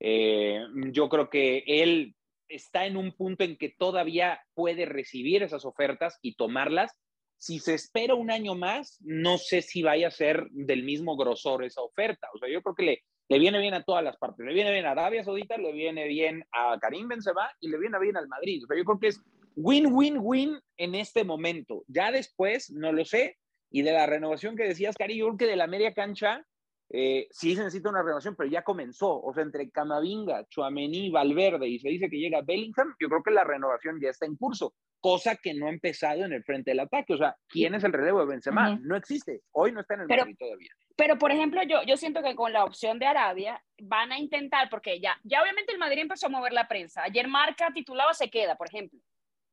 [0.00, 0.60] Eh,
[0.90, 2.16] yo creo que él
[2.48, 6.90] está en un punto en que todavía puede recibir esas ofertas y tomarlas.
[7.38, 11.62] Si se espera un año más, no sé si vaya a ser del mismo grosor
[11.62, 12.28] esa oferta.
[12.34, 14.44] O sea, yo creo que le, le viene bien a todas las partes.
[14.44, 18.00] Le viene bien a Arabia Saudita, le viene bien a Karim Benzema y le viene
[18.00, 18.64] bien al Madrid.
[18.64, 19.22] O sea, yo creo que es
[19.56, 21.84] win-win-win en este momento.
[21.88, 23.36] Ya después, no lo sé.
[23.70, 26.44] Y de la renovación que decías, Cari, yo creo que de la media cancha
[26.94, 29.18] eh, sí se necesita una renovación, pero ya comenzó.
[29.22, 33.30] O sea, entre Camavinga, Chuamení, Valverde y se dice que llega Bellingham, yo creo que
[33.30, 36.80] la renovación ya está en curso, cosa que no ha empezado en el frente del
[36.80, 37.14] ataque.
[37.14, 38.78] O sea, ¿quién es el relevo de Benzema?
[38.82, 39.40] No existe.
[39.52, 40.70] Hoy no está en el pero, todavía.
[40.94, 44.68] Pero, por ejemplo, yo, yo siento que con la opción de Arabia van a intentar,
[44.68, 47.04] porque ya, ya obviamente el Madrid empezó a mover la prensa.
[47.04, 49.00] Ayer Marca titulaba se queda, por ejemplo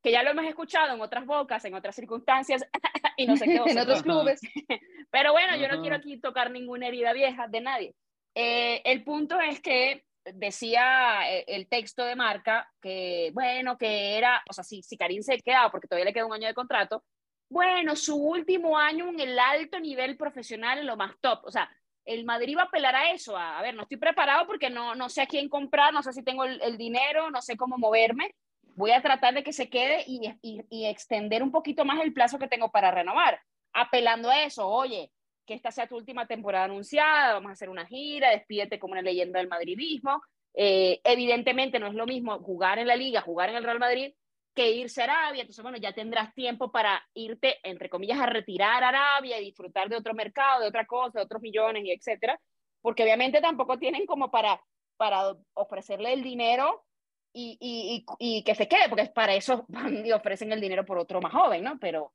[0.01, 2.65] que ya lo hemos escuchado en otras bocas, en otras circunstancias,
[3.17, 3.55] y no sé qué.
[3.65, 4.39] en otros clubes.
[5.11, 7.95] Pero bueno, yo no quiero aquí tocar ninguna herida vieja de nadie.
[8.35, 14.43] Eh, el punto es que decía eh, el texto de marca que, bueno, que era,
[14.49, 17.03] o sea, si, si Karim se quedaba, porque todavía le queda un año de contrato,
[17.49, 21.39] bueno, su último año en el alto nivel profesional, en lo más top.
[21.45, 21.69] O sea,
[22.05, 25.09] el Madrid va a apelar a eso, a, ver, no estoy preparado porque no, no
[25.09, 28.35] sé a quién comprar, no sé si tengo el, el dinero, no sé cómo moverme,
[28.75, 32.39] voy a tratar de que se quede y, y, extender un poquito más el plazo
[32.39, 33.39] que tengo para renovar,
[33.73, 35.11] apelando a eso, oye,
[35.45, 39.01] que esta sea tu última temporada anunciada, vamos a hacer una gira, despídete como una
[39.01, 40.21] leyenda del madridismo.
[40.53, 44.13] Eh, evidentemente no es lo mismo jugar en la liga, jugar en el Real Madrid,
[44.53, 45.41] que irse a Arabia.
[45.41, 49.89] Entonces, bueno, ya tendrás tiempo para irte, entre comillas, a retirar a Arabia y disfrutar
[49.89, 52.39] de otro mercado, de otra cosa, de otros millones y etcétera.
[52.81, 54.61] Porque obviamente tampoco tienen como para,
[54.97, 56.83] para ofrecerle el dinero
[57.33, 60.97] y, y, y, que se quede, porque para eso van y ofrecen el dinero por
[60.97, 61.79] otro más joven, ¿no?
[61.79, 62.13] Pero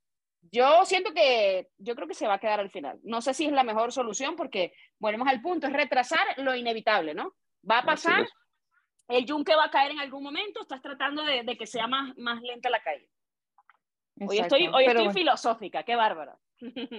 [0.51, 2.99] yo siento que, yo creo que se va a quedar al final.
[3.03, 7.13] No sé si es la mejor solución porque volvemos al punto, es retrasar lo inevitable,
[7.13, 7.35] ¿no?
[7.69, 8.27] Va a pasar,
[9.07, 12.15] el yunque va a caer en algún momento, estás tratando de, de que sea más,
[12.17, 13.09] más lenta la caída.
[14.19, 16.37] Hoy estoy, hoy estoy filosófica, qué bárbara.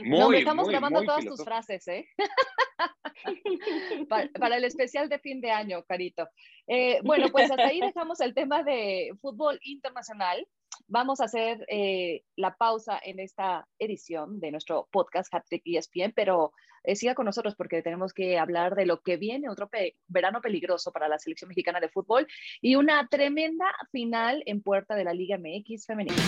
[0.04, 2.06] Muy, estamos grabando todas tus frases, ¿eh?
[4.08, 6.28] para, el especial de fin de año, Carito.
[6.66, 10.46] Eh, bueno, pues hasta ahí dejamos el tema de fútbol internacional.
[10.88, 16.52] Vamos a hacer eh, la pausa en esta edición de nuestro podcast Hattrick ESPN, pero
[16.84, 19.70] eh, siga con nosotros porque tenemos que hablar de lo que viene, otro
[20.06, 22.26] verano peligroso para la selección mexicana de fútbol
[22.60, 26.22] y una tremenda final en puerta de la Liga MX femenina.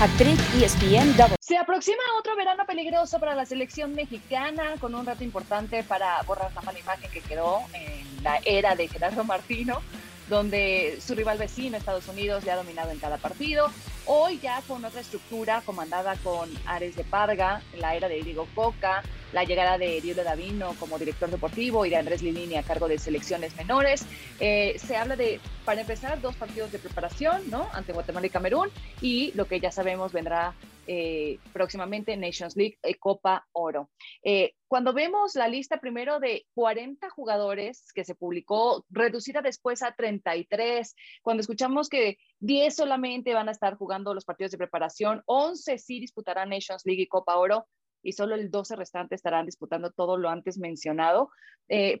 [0.00, 1.36] Actriz ESPN Double.
[1.40, 6.52] Se aproxima otro verano peligroso para la selección mexicana, con un reto importante para borrar
[6.52, 9.80] la mala imagen que quedó en la era de Gerardo Martino
[10.28, 13.70] donde su rival vecino, Estados Unidos, le ha dominado en cada partido.
[14.06, 19.02] Hoy ya con otra estructura comandada con Ares de Parga, la era de Diego Coca,
[19.32, 22.98] la llegada de Diego Davino como director deportivo y de Andrés Lilini a cargo de
[22.98, 24.04] selecciones menores.
[24.40, 27.66] Eh, se habla de, para empezar, dos partidos de preparación, ¿no?
[27.72, 28.68] Ante Guatemala y Camerún,
[29.00, 30.54] y lo que ya sabemos vendrá
[30.86, 33.88] eh, próximamente Nations League, eh, Copa Oro.
[34.22, 39.92] Eh, cuando vemos la lista primero de 40 jugadores que se publicó, reducida después a
[39.92, 45.78] 33, cuando escuchamos que 10 solamente van a estar jugando los partidos de preparación, 11
[45.78, 47.66] sí disputarán Nations League y Copa Oro,
[48.02, 51.30] y solo el 12 restante estarán disputando todo lo antes mencionado.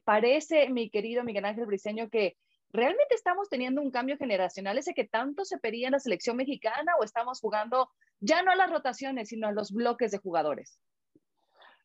[0.04, 2.36] parece, mi querido Miguel Ángel Briceño, que
[2.74, 6.92] ¿realmente estamos teniendo un cambio generacional ese que tanto se pedía en la selección mexicana
[7.00, 7.88] o estamos jugando
[8.20, 10.78] ya no a las rotaciones, sino a los bloques de jugadores?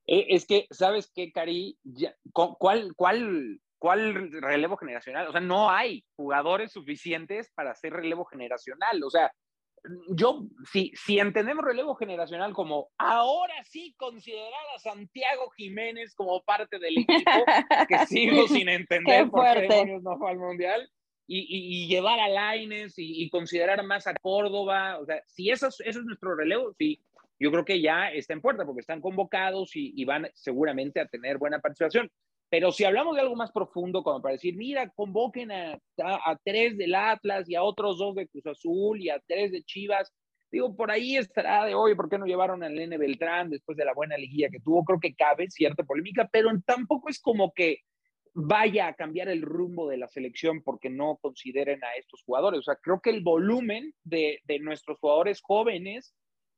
[0.07, 1.77] Eh, es que, ¿sabes qué, Cari?
[2.33, 5.27] ¿Cuál, cuál, ¿Cuál relevo generacional?
[5.27, 9.01] O sea, no hay jugadores suficientes para hacer relevo generacional.
[9.03, 9.31] O sea,
[10.09, 16.77] yo, si, si entendemos relevo generacional como ahora sí considerar a Santiago Jiménez como parte
[16.77, 17.31] del equipo,
[17.87, 20.89] que sigo sin entender por qué no fue al Mundial,
[21.31, 25.67] y, y, llevar a Laines y, y, considerar más a Córdoba, o sea, si eso
[25.67, 26.99] es, eso es nuestro relevo, sí,
[27.39, 31.07] yo creo que ya está en puerta porque están convocados y, y van seguramente a
[31.07, 32.11] tener buena participación.
[32.49, 36.77] Pero si hablamos de algo más profundo, como para decir, mira, convoquen a, a, tres
[36.77, 40.11] del Atlas y a otros dos de Cruz Azul y a tres de Chivas,
[40.51, 43.85] digo, por ahí estará de hoy, ¿por qué no llevaron al Nene Beltrán después de
[43.85, 44.83] la buena liguilla que tuvo?
[44.83, 47.81] Creo que cabe cierta polémica, pero tampoco es como que
[48.33, 52.59] vaya a cambiar el rumbo de la selección porque no consideren a estos jugadores.
[52.61, 56.15] O sea, creo que el volumen de, de nuestros jugadores jóvenes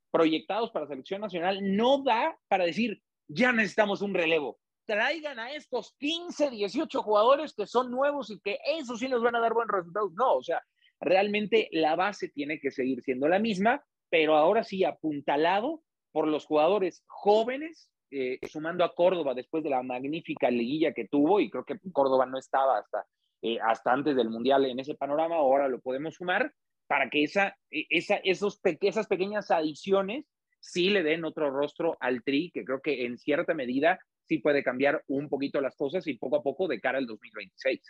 [0.09, 4.57] proyectados para la selección nacional no da para decir, ya necesitamos un relevo
[4.91, 9.37] traigan a estos 15, 18 jugadores que son nuevos y que eso sí nos van
[9.37, 10.11] a dar buenos resultados.
[10.15, 10.61] No, o sea,
[10.99, 16.43] realmente la base tiene que seguir siendo la misma, pero ahora sí apuntalado por los
[16.43, 21.63] jugadores jóvenes, eh, sumando a Córdoba después de la magnífica liguilla que tuvo, y creo
[21.63, 23.05] que Córdoba no estaba hasta,
[23.41, 26.51] eh, hasta antes del Mundial en ese panorama, ahora lo podemos sumar,
[26.87, 30.25] para que esa, e, esa, esos, esas pequeñas adiciones
[30.59, 34.63] sí le den otro rostro al Tri, que creo que en cierta medida sí puede
[34.63, 37.81] cambiar un poquito las cosas y poco a poco de cara al 2026.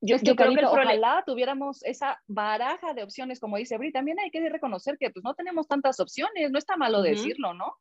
[0.00, 3.90] Yo, yo creo que ojalá tuviéramos esa baraja de opciones, como dice Bri.
[3.90, 7.74] También hay que reconocer que pues no tenemos tantas opciones, no está malo decirlo, ¿no?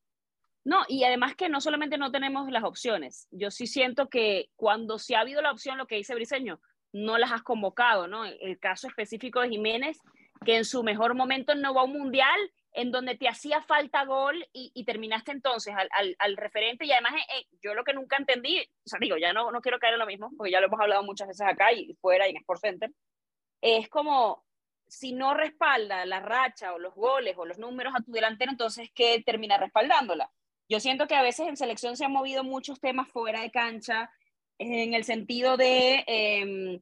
[0.65, 4.97] No, y además que no solamente no tenemos las opciones, yo sí siento que cuando
[4.97, 6.59] sí ha habido la opción, lo que dice Briseño,
[6.93, 8.25] no las has convocado, ¿no?
[8.25, 9.99] El caso específico de Jiménez,
[10.43, 12.39] que en su mejor momento no va a un mundial
[12.73, 15.73] en donde te hacía falta gol y, terminaste entonces
[16.17, 19.31] al, referente y además eh, eh, yo lo que nunca entendí, o sea, digo, ya
[19.31, 21.71] no, no quiero caer en lo mismo, porque ya lo hemos hablado muchas veces acá
[21.71, 22.91] y fuera y en Sport Center,
[23.61, 24.43] es como
[24.87, 28.89] si no respalda la racha o los goles o los números a tu delantero, entonces
[28.93, 30.31] ¿qué termina respaldándola?
[30.67, 34.11] Yo siento que a veces en selección se han movido muchos temas fuera de cancha,
[34.57, 36.03] en el sentido de...
[36.07, 36.81] Em,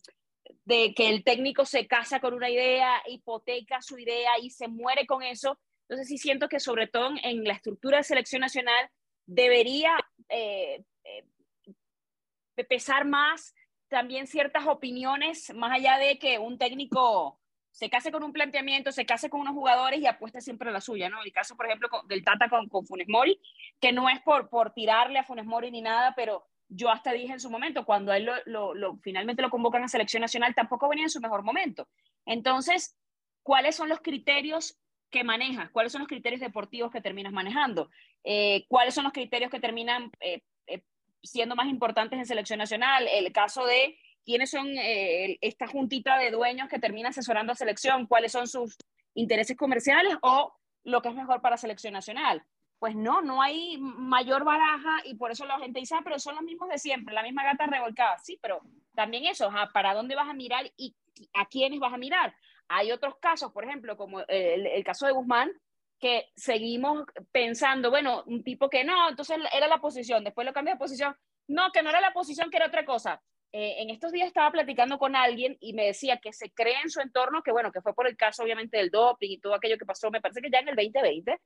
[0.65, 5.05] de que el técnico se casa con una idea, hipoteca su idea y se muere
[5.05, 5.57] con eso,
[5.91, 8.89] entonces sí siento que sobre todo en la estructura de selección nacional
[9.25, 9.91] debería
[10.29, 13.53] eh, eh, pesar más
[13.89, 19.05] también ciertas opiniones, más allá de que un técnico se case con un planteamiento, se
[19.05, 21.21] case con unos jugadores y apueste siempre a la suya, ¿no?
[21.23, 23.41] El caso, por ejemplo, del Tata con, Funes Mori,
[23.81, 27.33] que no es por, por tirarle a Funes Mori ni nada, pero yo hasta dije
[27.33, 31.03] en su momento, cuando él lo, lo, finalmente lo convocan a selección nacional, tampoco venía
[31.03, 31.89] en su mejor momento.
[32.25, 32.95] Entonces,
[33.43, 34.77] ¿cuáles son los criterios
[35.11, 37.89] que manejas, cuáles son los criterios deportivos que terminas manejando,
[38.23, 40.81] eh, cuáles son los criterios que terminan eh, eh,
[41.21, 46.69] siendo más importantes en selección nacional, el caso de quiénes son esta juntita de dueños
[46.69, 48.77] que termina asesorando a selección, cuáles son sus
[49.15, 52.43] intereses comerciales o lo que es mejor para selección nacional.
[52.77, 56.35] Pues no, no hay mayor baraja y por eso la gente dice, ah, pero son
[56.35, 58.17] los mismos de siempre, la misma gata revolcada.
[58.19, 58.61] Sí, pero
[58.95, 60.95] también eso, ¿para dónde vas a mirar y
[61.33, 62.33] a quiénes vas a mirar?
[62.73, 65.51] Hay otros casos, por ejemplo, como el, caso de Guzmán,
[65.99, 70.73] que seguimos pensando, bueno, un tipo que no, entonces era la posición, después lo cambió
[70.73, 71.15] de posición,
[71.47, 73.21] no, que no era la posición, que era otra cosa.
[73.51, 76.89] Eh, en estos días estaba platicando con alguien y me decía que se cree en
[76.89, 79.77] su entorno, que bueno, que fue por el caso obviamente del doping y todo aquello
[79.77, 81.37] que pasó, me parece que ya en el 2020,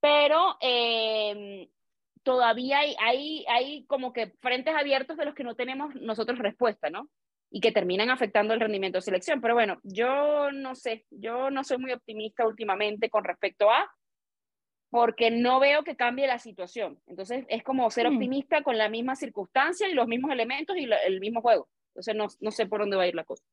[0.00, 1.68] pero eh,
[2.22, 6.88] todavía hay, hay, hay como que frentes abiertos de los que no tenemos nosotros respuesta,
[6.88, 7.10] ¿no?
[7.54, 9.42] Y que terminan afectando el rendimiento de selección.
[9.42, 13.90] Pero bueno, yo no sé, yo no soy muy optimista últimamente con respecto a,
[14.90, 16.98] porque no veo que cambie la situación.
[17.06, 18.14] Entonces es como ser mm.
[18.14, 21.68] optimista con la misma circunstancia y los mismos elementos y el mismo juego.
[21.90, 23.44] Entonces no, no sé por dónde va a ir la cosa.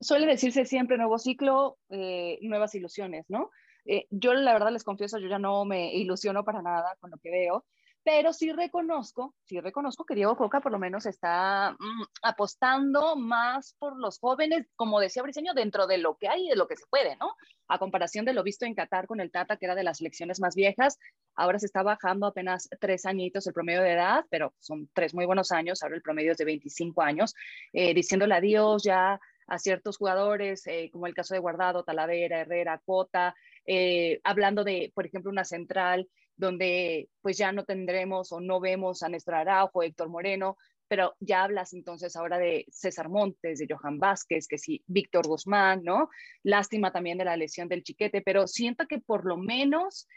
[0.00, 3.50] Suele decirse siempre nuevo ciclo, eh, nuevas ilusiones, ¿no?
[3.86, 7.16] Eh, yo la verdad les confieso, yo ya no me ilusiono para nada con lo
[7.16, 7.64] que veo,
[8.02, 13.76] pero sí reconozco, sí reconozco que Diego Coca por lo menos está mm, apostando más
[13.78, 16.76] por los jóvenes, como decía Briceño, dentro de lo que hay y de lo que
[16.76, 17.34] se puede, ¿no?
[17.68, 20.40] A comparación de lo visto en Qatar con el Tata, que era de las selecciones
[20.40, 20.98] más viejas,
[21.34, 25.26] ahora se está bajando apenas tres añitos el promedio de edad, pero son tres muy
[25.26, 27.34] buenos años, ahora el promedio es de 25 años,
[27.72, 32.80] eh, diciéndole adiós ya a ciertos jugadores, eh, como el caso de Guardado, Talavera, Herrera,
[32.84, 33.34] Cota,
[33.66, 36.08] eh, hablando de, por ejemplo, una central
[36.40, 40.56] donde pues ya no tendremos o no vemos a Néstor Araujo, Héctor Moreno,
[40.88, 45.84] pero ya hablas entonces ahora de César Montes, de Johan Vázquez, que sí, Víctor Guzmán,
[45.84, 46.08] ¿no?
[46.42, 50.08] Lástima también de la lesión del chiquete, pero siento que por lo menos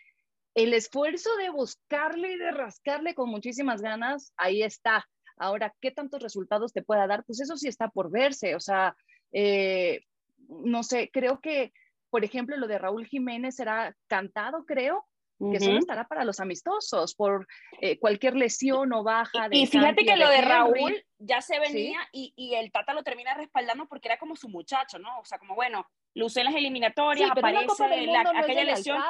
[0.55, 5.07] el esfuerzo de buscarle y de rascarle con muchísimas ganas, ahí está.
[5.37, 7.23] Ahora, ¿qué tantos resultados te pueda dar?
[7.25, 8.95] Pues eso sí está por verse, o sea,
[9.31, 10.01] eh,
[10.47, 11.73] no sé, creo que,
[12.09, 15.05] por ejemplo, lo de Raúl Jiménez será cantado, creo,
[15.39, 17.47] que solo estará para los amistosos por
[17.81, 19.49] eh, cualquier lesión o baja.
[19.49, 23.03] De y fíjate que lo de Raúl ya se venía y, y, el Tata lo
[23.03, 25.19] termina respaldando porque era como su muchacho, ¿no?
[25.19, 29.01] O sea, como bueno, luce en las eliminatorias, aparece la, aquella lesión.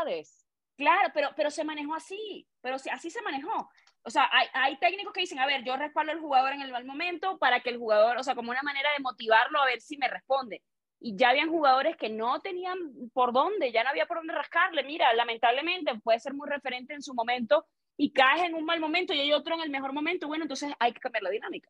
[0.76, 3.70] Claro, pero, pero se manejó así, pero así se manejó.
[4.06, 6.72] O sea, hay, hay, técnicos que dicen, a ver, yo respaldo al jugador en el
[6.72, 9.82] mal momento para que el jugador, o sea, como una manera de motivarlo a ver
[9.82, 10.62] si me responde.
[11.06, 12.78] Y ya habían jugadores que no tenían
[13.14, 14.84] por dónde, ya no había por dónde rascarle.
[14.84, 17.66] Mira, lamentablemente puede ser muy referente en su momento
[17.98, 20.28] y caes en un mal momento y hay otro en el mejor momento.
[20.28, 21.70] Bueno, entonces hay que cambiar la dinámica.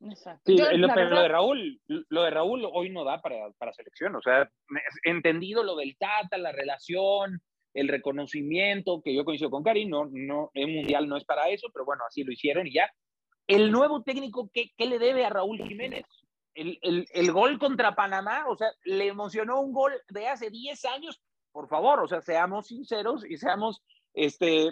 [0.00, 0.42] Exacto.
[0.44, 4.16] Sí, lo, pero lo de Raúl, lo de Raúl hoy no da para, para selección.
[4.16, 4.50] O sea,
[5.04, 7.40] entendido lo del Tata, la relación,
[7.74, 11.68] el reconocimiento, que yo coincido con Karim, no, no, el Mundial no es para eso,
[11.72, 12.90] pero bueno, así lo hicieron y ya.
[13.46, 16.04] El nuevo técnico, ¿qué, qué le debe a Raúl Jiménez?
[16.56, 20.84] El, el, el, gol contra Panamá, o sea, le emocionó un gol de hace 10
[20.86, 21.20] años,
[21.52, 23.82] por favor, o sea, seamos sinceros y seamos,
[24.14, 24.70] este,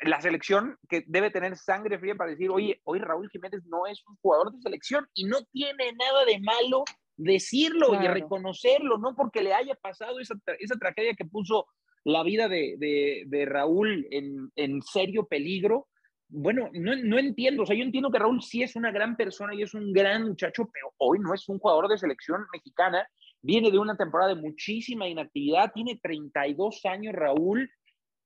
[0.00, 4.02] la selección que debe tener sangre fría para decir, oye, hoy Raúl Jiménez no es
[4.06, 6.84] un jugador de selección y no tiene nada de malo
[7.16, 11.66] decirlo y reconocerlo, no porque le haya pasado esa, esa tragedia que puso
[12.04, 15.88] la vida de, de, Raúl en, en, serio peligro.
[16.32, 19.52] Bueno, no, no, entiendo, o sea, yo entiendo que Raúl sí es una gran persona
[19.52, 23.04] y es un gran muchacho, pero hoy no es un jugador de selección mexicana,
[23.42, 27.68] viene de una temporada de muchísima inactividad, tiene 32 años Raúl,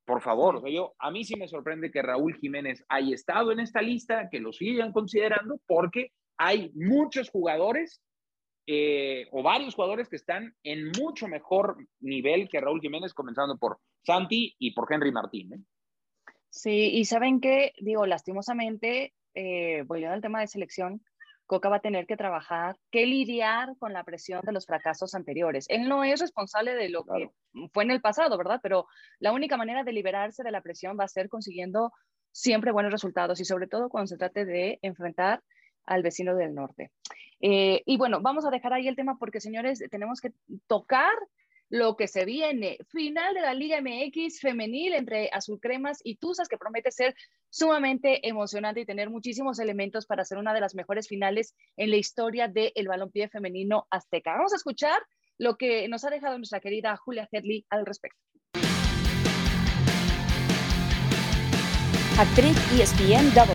[0.04, 3.52] por favor, o sea, yo, a mí sí me sorprende que Raúl Jiménez haya estado
[3.52, 8.02] en esta lista, que lo sigan considerando, porque hay muchos jugadores
[8.66, 13.78] eh, o varios jugadores que están en mucho mejor nivel que Raúl Jiménez, comenzando por
[14.02, 15.52] Santi y por Henry Martín.
[15.54, 15.58] ¿eh?
[16.54, 21.04] Sí, y saben que, digo, lastimosamente, eh, volviendo al tema de selección,
[21.46, 25.66] Coca va a tener que trabajar, que lidiar con la presión de los fracasos anteriores.
[25.68, 27.28] Él no es responsable de lo que
[27.72, 28.60] fue en el pasado, ¿verdad?
[28.62, 28.86] Pero
[29.18, 31.92] la única manera de liberarse de la presión va a ser consiguiendo
[32.30, 35.42] siempre buenos resultados y sobre todo cuando se trate de enfrentar
[35.86, 36.92] al vecino del norte.
[37.40, 40.32] Eh, y bueno, vamos a dejar ahí el tema porque, señores, tenemos que
[40.68, 41.14] tocar
[41.68, 42.78] lo que se viene.
[42.90, 47.14] Final de la Liga MX femenil entre Azul Cremas y Tuzas, que promete ser
[47.50, 51.96] sumamente emocionante y tener muchísimos elementos para ser una de las mejores finales en la
[51.96, 54.32] historia del el balompié femenino azteca.
[54.32, 55.00] Vamos a escuchar
[55.38, 58.18] lo que nos ha dejado nuestra querida Julia Hedley al respecto.
[62.16, 63.53] Actriz ESPN Double.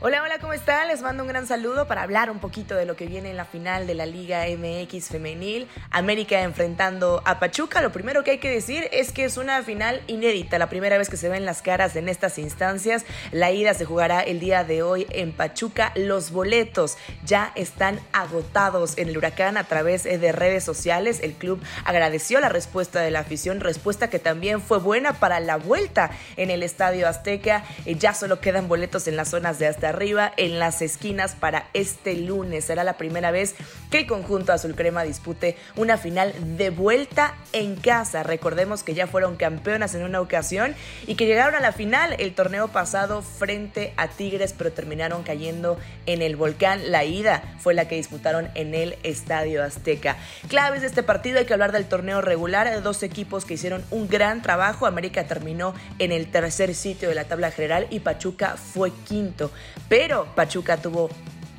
[0.00, 0.86] Hola, hola, ¿cómo están?
[0.86, 3.44] Les mando un gran saludo para hablar un poquito de lo que viene en la
[3.44, 5.66] final de la Liga MX femenil.
[5.90, 7.82] América enfrentando a Pachuca.
[7.82, 11.08] Lo primero que hay que decir es que es una final inédita, la primera vez
[11.08, 13.06] que se ven las caras en estas instancias.
[13.32, 15.90] La ida se jugará el día de hoy en Pachuca.
[15.96, 21.18] Los boletos ya están agotados en el huracán a través de redes sociales.
[21.24, 25.56] El club agradeció la respuesta de la afición, respuesta que también fue buena para la
[25.56, 27.64] vuelta en el Estadio Azteca.
[27.84, 32.14] Ya solo quedan boletos en las zonas de hasta arriba en las esquinas para este
[32.14, 32.64] lunes.
[32.64, 33.54] Será la primera vez
[33.90, 38.22] que el conjunto azul crema dispute una final de vuelta en casa.
[38.22, 40.74] Recordemos que ya fueron campeonas en una ocasión
[41.06, 45.78] y que llegaron a la final el torneo pasado frente a Tigres, pero terminaron cayendo
[46.06, 46.90] en el volcán.
[46.90, 50.16] La ida fue la que disputaron en el Estadio Azteca.
[50.48, 52.82] Claves de este partido hay que hablar del torneo regular.
[52.82, 54.86] Dos equipos que hicieron un gran trabajo.
[54.86, 59.50] América terminó en el tercer sitio de la tabla general y Pachuca fue quinto
[59.88, 61.10] pero Pachuca tuvo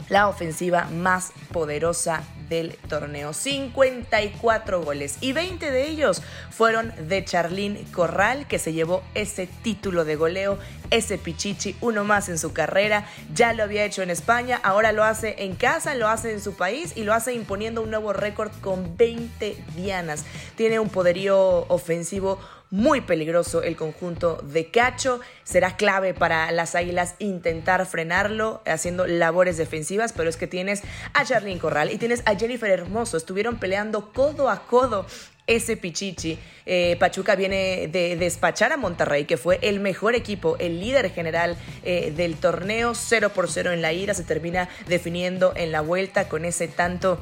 [0.09, 3.31] la ofensiva más poderosa del torneo.
[3.31, 10.03] 54 goles y 20 de ellos fueron de Charlín Corral, que se llevó ese título
[10.03, 10.57] de goleo,
[10.89, 13.05] ese pichichi, uno más en su carrera.
[13.33, 16.55] Ya lo había hecho en España, ahora lo hace en casa, lo hace en su
[16.55, 20.25] país y lo hace imponiendo un nuevo récord con 20 dianas.
[20.55, 22.39] Tiene un poderío ofensivo
[22.71, 25.19] muy peligroso el conjunto de Cacho.
[25.43, 31.25] Será clave para las Águilas intentar frenarlo haciendo labores defensivas, pero es que tienes a
[31.25, 33.17] Charlene Corral y tienes a Jennifer Hermoso.
[33.17, 35.05] Estuvieron peleando codo a codo
[35.47, 36.37] ese Pichichi.
[36.65, 41.57] Eh, Pachuca viene de despachar a Monterrey, que fue el mejor equipo, el líder general
[41.83, 46.29] eh, del torneo, 0 por 0 en la ida, se termina definiendo en la vuelta
[46.29, 47.19] con ese tanto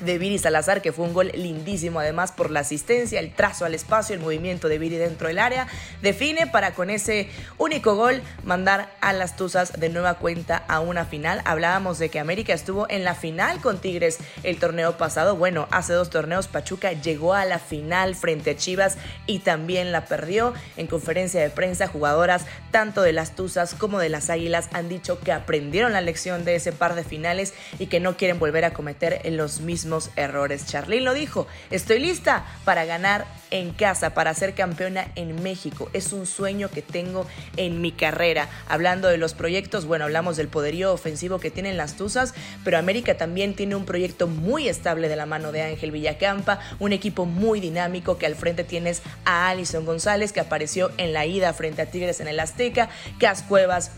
[0.00, 3.74] de Viri Salazar, que fue un gol lindísimo además por la asistencia, el trazo al
[3.74, 5.66] espacio, el movimiento de Viri dentro del área,
[6.02, 7.28] define para con ese
[7.58, 11.42] único gol mandar a las Tuzas de nueva cuenta a una final.
[11.44, 15.36] Hablábamos de que América estuvo en la final con Tigres el torneo pasado.
[15.36, 18.96] Bueno, hace dos torneos Pachuca llegó a la final frente a Chivas
[19.26, 20.54] y también la perdió.
[20.76, 25.20] En conferencia de prensa, jugadoras tanto de las Tuzas como de las Águilas han dicho
[25.20, 28.72] que aprendieron la lección de ese par de finales y que no quieren volver a
[28.72, 30.66] cometer en los mismos errores.
[30.66, 35.90] Charlene lo dijo, estoy lista para ganar en casa, para ser campeona en México.
[35.92, 37.26] Es un sueño que tengo
[37.56, 38.48] en mi carrera.
[38.68, 42.34] Hablando de los proyectos, bueno, hablamos del poderío ofensivo que tienen las Tuzas,
[42.64, 46.92] pero América también tiene un proyecto muy estable de la mano de Ángel Villacampa, un
[46.92, 51.52] equipo muy dinámico que al frente tienes a Alison González que apareció en la ida
[51.52, 52.88] frente a Tigres en el Azteca,
[53.18, 53.90] Cas Cuevas,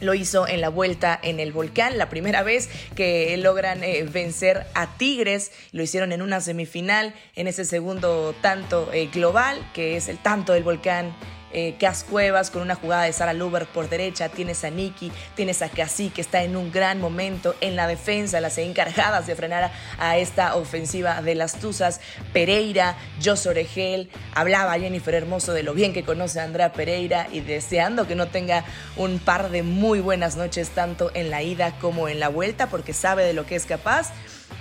[0.00, 4.66] lo hizo en la vuelta en el volcán, la primera vez que logran eh, vencer
[4.74, 5.52] a Tigres.
[5.72, 10.52] Lo hicieron en una semifinal, en ese segundo tanto eh, global, que es el tanto
[10.52, 11.14] del volcán
[11.52, 11.76] eh,
[12.08, 16.10] Cuevas con una jugada de Sara Luber por derecha, tienes a Nicky, tienes a Casi
[16.10, 20.56] que está en un gran momento en la defensa, las encargadas de frenar a, esta
[20.56, 22.00] ofensiva de las Tuzas,
[22.32, 27.40] Pereira, Jos Oregel, hablaba Jennifer Hermoso de lo bien que conoce a Andrea Pereira y
[27.40, 28.64] deseando que no tenga
[28.96, 32.92] un par de muy buenas noches tanto en la ida como en la vuelta porque
[32.92, 34.12] sabe de lo que es capaz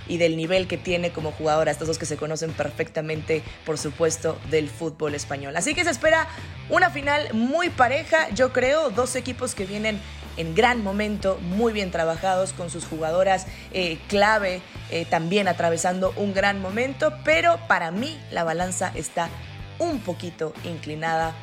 [0.08, 4.38] y del nivel que tiene como jugadora, estos dos que se conocen perfectamente, por supuesto,
[4.50, 5.56] del fútbol español.
[5.56, 6.28] Así que se espera
[6.70, 10.00] una final muy pareja, yo creo, dos equipos que vienen
[10.38, 16.34] en gran momento, muy bien trabajados con sus jugadoras eh, clave, eh, también atravesando un
[16.34, 19.30] gran momento, pero para mí la balanza está
[19.80, 21.34] un poquito inclinada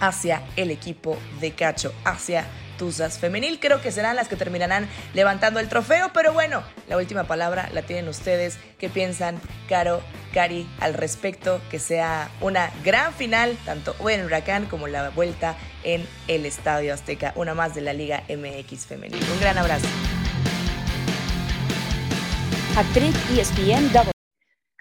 [0.00, 2.44] hacia el equipo de Cacho, hacia
[2.78, 3.60] Tuzas femenil.
[3.60, 7.82] Creo que serán las que terminarán levantando el trofeo, pero bueno, la última palabra la
[7.82, 8.58] tienen ustedes.
[8.78, 10.00] ¿Qué piensan, Caro,
[10.32, 11.60] Cari, al respecto?
[11.70, 16.94] Que sea una gran final, tanto hoy en Huracán como la vuelta en el Estadio
[16.94, 19.22] Azteca, una más de la Liga MX femenil.
[19.32, 19.86] Un gran abrazo.
[22.76, 24.12] Actriz ESPN Double.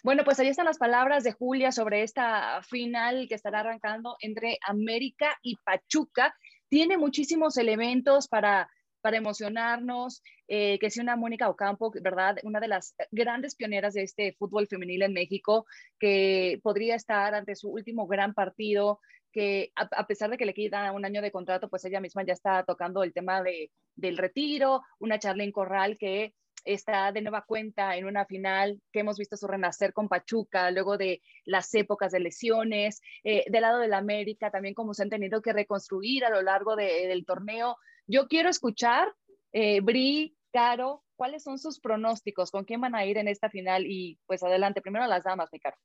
[0.04, 4.58] Bueno, pues ahí están las palabras de Julia sobre esta final que estará arrancando entre
[4.66, 6.34] América y Pachuca
[6.70, 8.70] tiene muchísimos elementos para,
[9.02, 12.38] para emocionarnos, eh, que sea una Mónica Ocampo, ¿verdad?
[12.44, 15.66] Una de las grandes pioneras de este fútbol femenil en México,
[16.00, 19.00] que podría estar ante su último gran partido,
[19.32, 22.34] que a, pesar de que le queda un año de contrato, pues ella misma ya
[22.34, 26.34] está tocando el tema de, del retiro, una Charlene Corral que
[26.68, 30.98] está de nueva cuenta en una final que hemos visto su renacer con Pachuca, luego
[30.98, 35.42] de las épocas de lesiones, eh, del lado del América, también como se han tenido
[35.42, 37.78] que reconstruir a lo largo del torneo.
[38.06, 39.14] Yo quiero escuchar,
[39.52, 42.52] eh, Bri, Caro, ¿cuáles son sus pronósticos?
[42.52, 43.86] ¿Con quién van a ir en esta final?
[43.86, 45.78] Y pues adelante, primero las damas, mi Caro.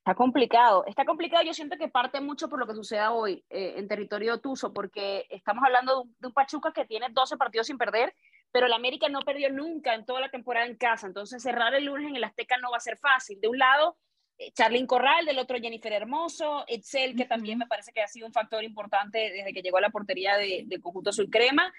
[0.00, 1.44] Está complicado, está complicado.
[1.44, 5.26] Yo siento que parte mucho por lo que suceda hoy eh, en territorio tuso, porque
[5.28, 8.14] estamos hablando de un, Pachuca que tiene 12 partidos sin perder
[8.52, 11.84] pero el América no perdió nunca en toda la temporada en casa, entonces cerrar el
[11.84, 13.40] lunes en el Azteca no va a ser fácil.
[13.40, 13.96] De un lado,
[14.38, 18.26] eh, Charlyn Corral, del otro Jennifer Hermoso, Excel, que también me parece que ha sido
[18.26, 21.72] un factor importante desde que llegó a la portería del de conjunto azul crema.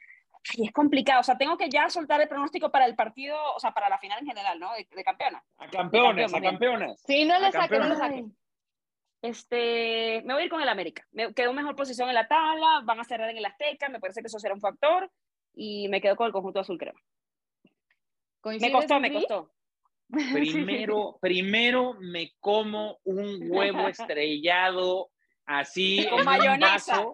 [0.54, 3.60] Y es complicado, o sea, tengo que ya soltar el pronóstico para el partido, o
[3.60, 4.74] sea, para la final en general, ¿no?
[4.74, 5.44] De, de campeona.
[5.58, 7.04] A campeones, a campeonas.
[7.06, 8.36] Sí, no le saquen, no le saquen.
[9.22, 11.06] Este, me voy a ir con el América.
[11.12, 14.22] Me quedó mejor posición en la tabla, van a cerrar en el Azteca, me parece
[14.22, 15.12] que eso será un factor
[15.54, 17.00] y me quedo con el conjunto azul crema.
[18.44, 19.52] Me costó, me costó.
[20.34, 25.10] Primero, primero me como un huevo estrellado
[25.46, 27.06] así con mayonesa.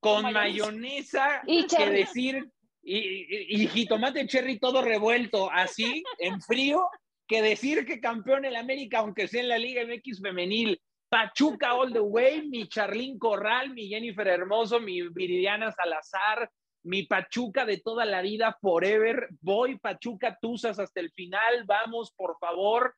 [0.00, 2.50] con, mayonesa, y que decir
[2.82, 6.88] y, y, jitomate cherry todo revuelto así en frío
[7.28, 11.92] que decir que campeón el América aunque sea en la Liga MX femenil Pachuca all
[11.92, 16.50] the way, mi Charlín Corral, mi Jennifer Hermoso, mi Viridiana Salazar,
[16.86, 19.28] mi Pachuca de toda la vida, forever.
[19.40, 21.64] Voy Pachuca Tuzas hasta el final.
[21.66, 22.94] Vamos, por favor.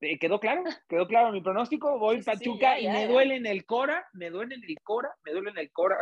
[0.00, 0.64] Eh, ¿Quedó claro?
[0.88, 1.98] ¿Quedó claro mi pronóstico?
[1.98, 5.50] Voy Pachuca y me duele en el Cora, me duele en el Cora, me duele
[5.50, 5.96] en el Cora.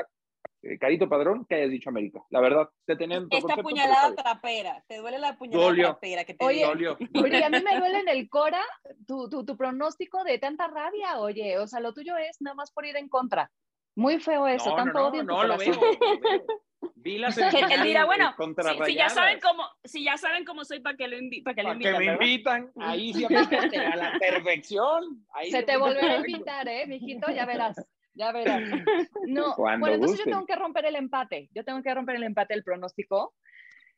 [0.62, 2.20] Eh, Carito Padrón, que hayas dicho América.
[2.30, 6.64] La verdad, te tenían Esta puñalada trapera, te duele la puñalada trapera que te oye,
[7.24, 8.62] Oye, a mí me duele en el Cora
[9.08, 12.70] tu, tu, tu, pronóstico de tanta rabia, oye, o sea, lo tuyo es nada más
[12.70, 13.50] por ir en contra.
[13.94, 15.72] Muy feo eso, no, tanto no, odio en no, lo veo,
[16.96, 20.96] Vi la que bueno, si, si, ya saben cómo, si ya saben cómo soy, ¿para
[20.96, 21.92] que lo, invi para que lo invitan?
[21.92, 25.24] Que me invitan, ahí sí a la perfección.
[25.34, 27.30] Ahí se te volverá a invitar, ¿eh, mijito?
[27.32, 27.76] Ya verás.
[28.14, 28.62] Ya verás.
[29.26, 31.48] No, bueno, entonces yo tengo que romper el empate.
[31.54, 33.34] Yo tengo que romper el empate del pronóstico.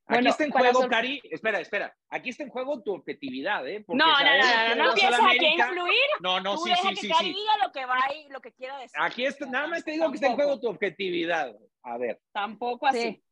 [0.06, 1.96] Aquí está en juego, Cari, espera, espera.
[2.10, 3.84] Aquí está en juego tu objetividad, ¿eh?
[3.88, 5.94] no, no, no, no, no, empieces aquí a influir.
[6.20, 7.34] No, no, Tú sí, deja sí, que sí, Cari sí.
[7.34, 8.98] diga lo que va y lo que quiera decir.
[9.00, 11.56] Aquí está, nada más te digo que está en juego tu objetividad.
[11.82, 12.20] A ver.
[12.32, 13.00] Tampoco así.
[13.00, 13.24] Sí.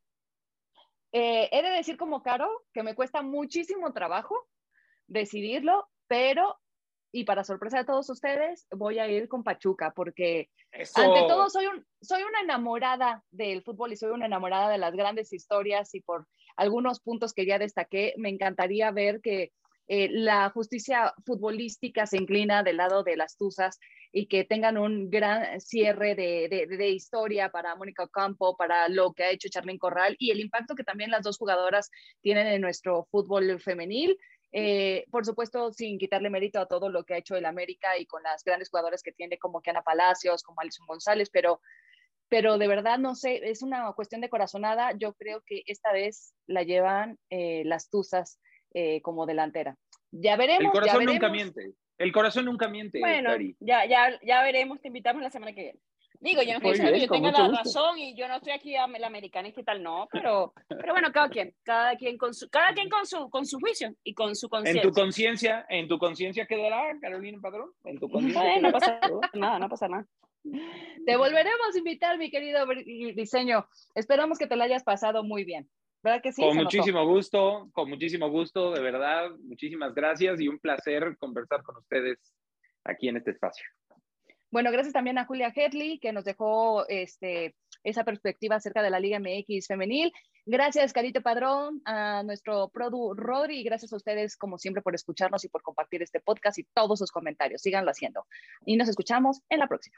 [1.12, 4.48] Eh, he de decir como Caro que me cuesta muchísimo trabajo
[5.06, 6.58] decidirlo, pero
[7.12, 10.98] y para sorpresa de todos ustedes, voy a ir con Pachuca, porque Eso.
[10.98, 14.94] ante todo soy, un, soy una enamorada del fútbol y soy una enamorada de las
[14.94, 19.52] grandes historias y por algunos puntos que ya destaqué, me encantaría ver que
[19.88, 23.78] eh, la justicia futbolística se inclina del lado de las Tuzas
[24.12, 29.12] y que tengan un gran cierre de, de, de, historia para Mónica Campo, para lo
[29.12, 31.90] que ha hecho Charlene Corral y el impacto que también las dos jugadoras
[32.20, 34.16] tienen en nuestro fútbol femenil.
[34.52, 38.04] Eh, por supuesto, sin quitarle mérito a todo lo que ha hecho el América y
[38.04, 41.60] con las grandes jugadoras que tiene como Kiana Palacios, como Alison González, pero,
[42.32, 44.92] pero de verdad no sé, es una cuestión de corazonada.
[44.96, 48.40] Yo creo que esta vez la llevan eh, las Tuzas
[48.72, 49.76] eh, como delantera.
[50.10, 50.64] Ya veremos.
[50.64, 51.14] El corazón veremos.
[51.16, 51.74] nunca miente.
[51.98, 53.00] El corazón nunca miente.
[53.00, 55.80] Bueno, ya, ya, ya veremos, te invitamos la semana que viene.
[56.20, 57.64] Digo, yo no estoy diciendo que yo tenga la gusto.
[57.64, 61.12] razón y yo no estoy aquí a la americanista y tal, no, pero, pero bueno,
[61.12, 64.34] cada quien, cada quien con su, cada quien con su, con su juicio y con
[64.34, 64.82] su En conciencia.
[64.82, 67.72] tu conciencia, en tu conciencia quedará, Carolina Padrón.
[67.84, 68.58] En tu conciencia.
[68.58, 69.00] No pasa
[69.34, 70.06] nada, no pasa nada.
[70.44, 72.66] Te volveremos a invitar, mi querido
[73.14, 73.66] diseño.
[73.94, 75.68] Esperamos que te lo hayas pasado muy bien.
[76.02, 76.42] ¿Verdad que sí?
[76.42, 76.64] con notó.
[76.64, 79.30] muchísimo gusto, con muchísimo gusto, de verdad.
[79.44, 82.18] Muchísimas gracias y un placer conversar con ustedes
[82.84, 83.64] aquí en este espacio.
[84.50, 89.00] Bueno, gracias también a Julia Hedley, que nos dejó este, esa perspectiva acerca de la
[89.00, 90.12] Liga MX femenil.
[90.44, 95.44] Gracias, Carito Padrón, a nuestro Produ Rodri, y gracias a ustedes, como siempre, por escucharnos
[95.44, 97.62] y por compartir este podcast y todos sus comentarios.
[97.62, 98.26] Síganlo haciendo.
[98.66, 99.96] Y nos escuchamos en la próxima.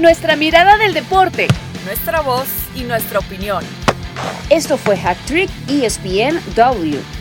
[0.00, 1.46] Nuestra mirada del deporte.
[1.84, 3.62] Nuestra voz y nuestra opinión.
[4.48, 7.19] Esto fue Hack Trick ESPN W.